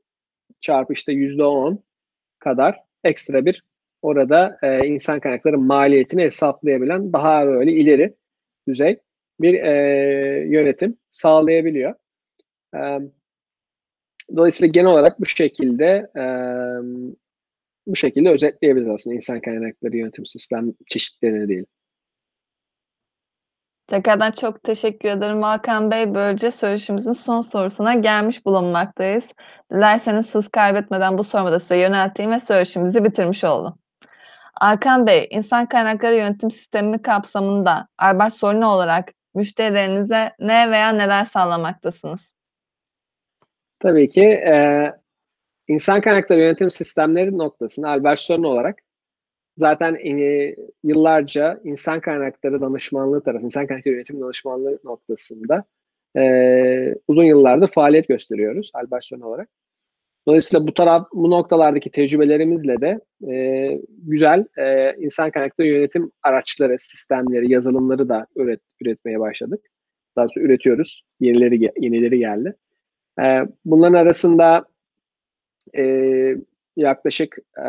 çarpı 0.62 0.94
işte 0.94 1.14
%10 1.14 1.78
kadar 2.40 2.84
ekstra 3.04 3.46
bir 3.46 3.64
orada 4.02 4.58
e, 4.64 4.88
insan 4.88 5.20
kaynakları 5.20 5.58
maliyetini 5.58 6.24
hesaplayabilen 6.24 7.14
daha 7.14 7.48
böyle 7.48 7.72
ileri 7.72 8.14
düzey 8.68 9.00
bir 9.42 9.54
e, 9.54 9.74
yönetim 10.48 10.98
sağlayabiliyor. 11.12 11.94
E, 12.76 12.80
dolayısıyla 14.36 14.72
genel 14.72 14.92
olarak 14.92 15.20
bu 15.20 15.26
şekilde 15.26 16.12
e, 16.16 16.24
bu 17.88 17.96
şekilde 17.96 18.30
özetleyebiliriz 18.30 18.90
aslında 18.90 19.16
insan 19.16 19.42
kaynakları 19.42 19.98
yönetim 19.98 20.26
sistem 20.26 20.74
çeşitlerini 20.90 21.48
değil. 21.48 21.66
Tekrardan 23.88 24.32
çok 24.32 24.64
teşekkür 24.64 25.10
ederim 25.10 25.42
Hakan 25.42 25.92
Bey. 25.92 26.14
Böylece 26.14 26.52
söyleşimizin 26.52 27.14
son 27.14 27.42
sorusuna 27.42 27.94
gelmiş 27.94 28.46
bulunmaktayız. 28.46 29.28
Dilerseniz 29.74 30.36
hız 30.36 30.48
kaybetmeden 30.48 31.18
bu 31.18 31.24
sorumu 31.24 31.52
da 31.52 31.60
size 31.60 31.78
yönelteyim 31.78 32.32
ve 32.32 32.40
söyleşimizi 32.40 33.04
bitirmiş 33.04 33.44
olalım. 33.44 33.78
Hakan 34.60 35.08
Bey, 35.08 35.28
insan 35.32 35.66
kaynakları 35.66 36.16
yönetim 36.16 36.52
sistemi 36.52 37.02
kapsamında 37.02 37.88
Albert 37.98 38.34
Solino 38.34 38.68
olarak 38.68 39.12
müşterilerinize 39.34 40.32
ne 40.40 40.72
veya 40.72 40.90
neler 40.90 41.24
sağlamaktasınız? 41.24 42.36
Tabii 43.80 44.10
ki 44.10 44.24
e, 44.24 44.92
insan 45.68 46.02
kaynakları 46.02 46.40
yönetim 46.40 46.70
sistemleri 46.70 47.38
noktasında 47.38 47.90
Albert 47.90 48.20
Solino 48.20 48.48
olarak 48.48 48.85
zaten 49.56 49.96
e, 49.96 50.56
yıllarca 50.84 51.60
insan 51.64 52.00
kaynakları 52.00 52.62
danışmanlığı 52.62 53.24
tarafı, 53.24 53.46
insan 53.46 53.68
kaynakları 53.68 53.96
yönetim 53.96 54.22
danışmanlığı 54.22 54.80
noktasında 54.84 55.64
e, 56.18 56.96
uzun 57.08 57.24
yıllardır 57.24 57.68
faaliyet 57.68 58.08
gösteriyoruz 58.08 58.72
Alberson 58.74 59.20
olarak. 59.20 59.50
Dolayısıyla 60.28 60.68
bu 60.68 60.74
taraf, 60.74 61.08
bu 61.14 61.32
noktalardaki 61.32 61.92
tecrübelerimizle 61.92 62.82
de 62.82 63.00
e, 63.32 63.82
güzel 63.90 64.46
e, 64.58 64.96
insan 64.98 65.32
kaynakları 65.32 65.68
yönetim 65.68 66.12
araçları, 66.24 66.80
sistemleri, 66.80 67.52
yazılımları 67.52 68.10
da 68.10 68.28
üret, 68.36 68.62
üretmeye 68.82 69.20
başladık. 69.20 69.66
Daha 70.16 70.28
sonra 70.30 70.46
üretiyoruz. 70.46 71.04
Yenileri 71.20 71.72
yenileri 71.80 72.20
geldi. 72.20 72.56
E, 73.22 73.24
bunların 73.66 73.94
arasında 73.94 74.66
e, 75.78 75.84
yaklaşık 76.76 77.38
e, 77.58 77.62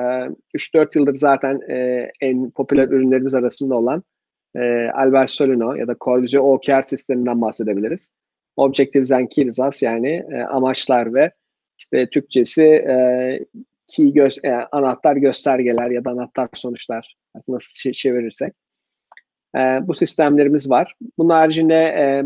3-4 0.55 0.99
yıldır 0.99 1.15
zaten 1.15 1.61
e, 1.71 2.11
en 2.21 2.51
popüler 2.51 2.89
ürünlerimiz 2.89 3.35
arasında 3.35 3.75
olan 3.75 4.03
e, 4.57 4.91
Albert 4.95 5.31
Solino 5.31 5.75
ya 5.75 5.89
da 5.89 5.97
Corvusio 6.01 6.53
OKR 6.53 6.83
sisteminden 6.83 7.41
bahsedebiliriz. 7.41 8.15
Objectives 8.57 9.13
and 9.13 9.29
Key 9.29 9.47
Results 9.47 9.83
yani 9.83 10.25
e, 10.33 10.43
amaçlar 10.43 11.15
ve 11.15 11.31
işte 11.79 12.11
Türkçesi 12.11 12.65
e, 12.65 13.39
key 13.89 14.13
göz, 14.13 14.45
e, 14.45 14.53
anahtar 14.53 15.17
göstergeler 15.17 15.91
ya 15.91 16.05
da 16.05 16.11
anahtar 16.11 16.49
sonuçlar 16.55 17.17
nasıl 17.49 17.93
çevirirsek. 17.93 18.55
E, 19.57 19.59
bu 19.59 19.95
sistemlerimiz 19.95 20.71
var. 20.71 20.95
Bunun 21.19 21.31
haricinde 21.31 21.75
e, 21.75 22.25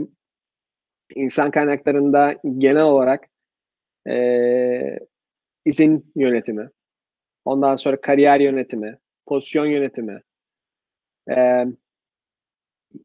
insan 1.14 1.50
kaynaklarında 1.50 2.34
genel 2.58 2.82
olarak 2.82 3.26
e, 4.08 4.98
izin 5.70 6.12
yönetimi, 6.16 6.70
ondan 7.44 7.76
sonra 7.76 8.00
kariyer 8.00 8.40
yönetimi, 8.40 8.98
pozisyon 9.26 9.66
yönetimi, 9.66 10.22
e, 11.30 11.64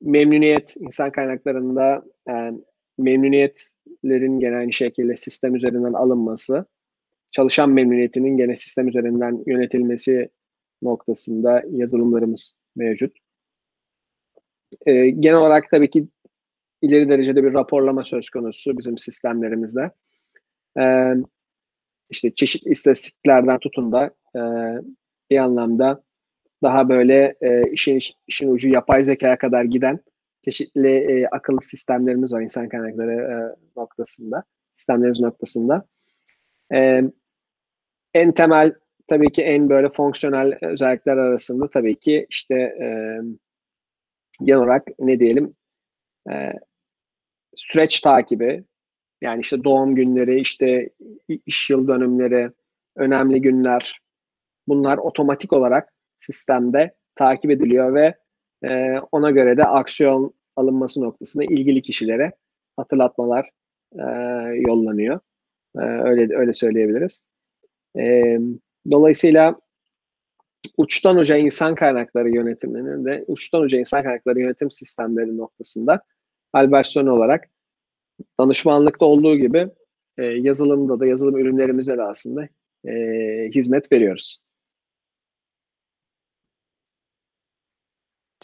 memnuniyet, 0.01 0.75
insan 0.79 1.11
kaynaklarında 1.11 2.03
e, 2.29 2.33
memnuniyetlerin 2.97 4.39
gene 4.39 4.55
aynı 4.55 4.73
şekilde 4.73 5.15
sistem 5.15 5.55
üzerinden 5.55 5.93
alınması, 5.93 6.65
çalışan 7.31 7.69
memnuniyetinin 7.69 8.37
gene 8.37 8.55
sistem 8.55 8.87
üzerinden 8.87 9.43
yönetilmesi 9.47 10.29
noktasında 10.81 11.63
yazılımlarımız 11.71 12.55
mevcut. 12.75 13.17
E, 14.85 15.09
genel 15.09 15.37
olarak 15.37 15.69
tabii 15.71 15.89
ki 15.89 16.07
ileri 16.81 17.09
derecede 17.09 17.43
bir 17.43 17.53
raporlama 17.53 18.03
söz 18.03 18.29
konusu 18.29 18.77
bizim 18.77 18.97
sistemlerimizde. 18.97 19.91
E, 20.79 21.13
işte 22.09 22.35
çeşitli 22.35 22.71
istatistiklerden 22.71 23.59
tutun 23.59 23.91
da 23.91 24.11
e, 24.35 24.41
bir 25.29 25.37
anlamda 25.37 26.03
daha 26.63 26.89
böyle 26.89 27.35
e, 27.41 27.71
işin 27.71 27.99
işin 28.27 28.51
ucu 28.51 28.69
yapay 28.69 29.03
zekaya 29.03 29.37
kadar 29.37 29.63
giden 29.63 29.99
çeşitli 30.41 30.89
e, 30.97 31.27
akıllı 31.27 31.61
sistemlerimiz 31.61 32.33
var 32.33 32.41
insan 32.41 32.69
kaynakları 32.69 33.11
e, 33.11 33.35
noktasında, 33.79 34.43
sistemlerimiz 34.75 35.19
noktasında. 35.19 35.85
E, 36.73 37.01
en 38.13 38.31
temel 38.31 38.73
tabii 39.07 39.31
ki 39.31 39.43
en 39.43 39.69
böyle 39.69 39.89
fonksiyonel 39.89 40.57
özellikler 40.61 41.17
arasında 41.17 41.69
tabii 41.69 41.95
ki 41.95 42.27
işte 42.29 42.55
e, 42.55 43.19
genel 44.43 44.59
olarak 44.59 44.87
ne 44.99 45.19
diyelim 45.19 45.55
e, 46.31 46.53
süreç 47.55 47.99
takibi, 47.99 48.63
yani 49.25 49.41
işte 49.41 49.63
doğum 49.63 49.95
günleri, 49.95 50.39
işte 50.39 50.89
iş 51.45 51.69
yıl 51.69 51.87
dönümleri, 51.87 52.49
önemli 52.95 53.41
günler 53.41 53.99
bunlar 54.67 54.97
otomatik 54.97 55.53
olarak 55.53 55.93
sistemde 56.17 56.95
takip 57.15 57.51
ediliyor 57.51 57.93
ve 57.93 58.15
e, 58.63 58.99
ona 59.11 59.31
göre 59.31 59.57
de 59.57 59.65
aksiyon 59.65 60.33
alınması 60.55 61.01
noktasında 61.01 61.43
ilgili 61.43 61.81
kişilere 61.81 62.31
hatırlatmalar 62.77 63.49
e, 63.93 64.03
yollanıyor. 64.55 65.19
E, 65.75 65.81
öyle 65.81 66.35
öyle 66.37 66.53
söyleyebiliriz. 66.53 67.21
E, 67.97 68.37
dolayısıyla 68.91 69.55
uçtan 70.77 71.17
uca 71.17 71.37
insan 71.37 71.75
kaynakları 71.75 72.29
yönetiminin 72.29 73.05
de 73.05 73.25
uçtan 73.27 73.61
uca 73.61 73.79
insan 73.79 74.03
kaynakları 74.03 74.39
yönetim 74.39 74.71
sistemleri 74.71 75.37
noktasında 75.37 76.01
Alberson 76.53 77.07
olarak 77.07 77.49
danışmanlıkta 78.39 79.05
olduğu 79.05 79.35
gibi 79.35 79.69
e, 80.17 80.23
yazılımda 80.23 80.99
da 80.99 81.05
yazılım 81.05 81.37
ürünlerimize 81.37 81.97
de 81.97 82.03
aslında 82.03 82.47
e, 82.87 82.93
hizmet 83.55 83.91
veriyoruz. 83.91 84.45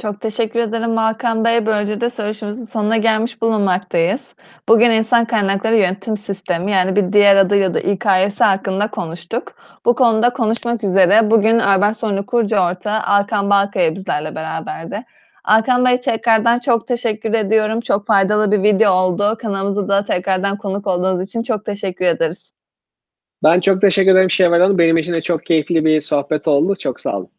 Çok 0.01 0.21
teşekkür 0.21 0.59
ederim 0.59 0.97
Hakan 0.97 1.45
Bey. 1.45 1.65
Böylece 1.65 2.01
de 2.01 2.09
söyleşimizin 2.09 2.63
sonuna 2.63 2.97
gelmiş 2.97 3.41
bulunmaktayız. 3.41 4.21
Bugün 4.69 4.89
insan 4.89 5.25
kaynakları 5.25 5.75
yönetim 5.75 6.17
sistemi 6.17 6.71
yani 6.71 6.95
bir 6.95 7.13
diğer 7.13 7.35
adıyla 7.35 7.73
da 7.73 7.79
İKS 7.79 8.39
hakkında 8.39 8.91
konuştuk. 8.91 9.55
Bu 9.85 9.95
konuda 9.95 10.33
konuşmak 10.33 10.83
üzere 10.83 11.31
bugün 11.31 11.59
Urban 11.59 11.91
Sorunu 11.91 12.25
kurucu 12.25 12.57
ortağı 12.57 13.01
Alkan 13.01 13.49
Balkaya 13.49 13.95
bizlerle 13.95 14.35
beraberdi. 14.35 15.03
Hakan 15.43 15.85
Bey, 15.85 16.01
tekrardan 16.01 16.59
çok 16.59 16.87
teşekkür 16.87 17.33
ediyorum. 17.33 17.81
Çok 17.81 18.07
faydalı 18.07 18.51
bir 18.51 18.63
video 18.63 18.91
oldu. 18.91 19.37
Kanalımıza 19.39 19.87
da 19.87 20.03
tekrardan 20.03 20.57
konuk 20.57 20.87
olduğunuz 20.87 21.27
için 21.27 21.43
çok 21.43 21.65
teşekkür 21.65 22.05
ederiz. 22.05 22.43
Ben 23.43 23.59
çok 23.59 23.81
teşekkür 23.81 24.11
ederim 24.11 24.29
Şevval 24.29 24.59
Hanım. 24.61 24.77
Benim 24.77 24.97
için 24.97 25.13
de 25.13 25.21
çok 25.21 25.45
keyifli 25.45 25.85
bir 25.85 26.01
sohbet 26.01 26.47
oldu. 26.47 26.75
Çok 26.75 26.99
sağ 26.99 27.17
olun. 27.17 27.29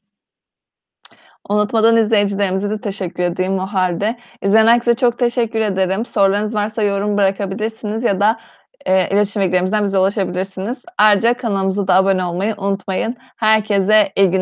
Unutmadan 1.48 1.96
izleyicilerimize 1.96 2.70
de 2.70 2.80
teşekkür 2.80 3.22
edeyim 3.22 3.58
o 3.58 3.66
hâlde. 3.66 4.18
İzleyen 4.42 4.66
herkese 4.66 4.94
çok 4.94 5.18
teşekkür 5.18 5.60
ederim. 5.60 6.04
Sorularınız 6.04 6.54
varsa 6.54 6.82
yorum 6.82 7.16
bırakabilirsiniz 7.16 8.04
ya 8.04 8.20
da, 8.20 8.40
eee, 8.86 9.08
iletişim 9.12 9.42
bilgilerimizden 9.42 9.84
bize 9.84 9.98
ulaşabilirsiniz. 9.98 10.82
Ayrıca 10.98 11.34
kanalımıza 11.34 11.86
da 11.86 11.94
abone 11.94 12.24
olmayı 12.24 12.54
unutmayın. 12.58 13.16
Herkese 13.36 14.12
iyi 14.16 14.30
gün 14.30 14.40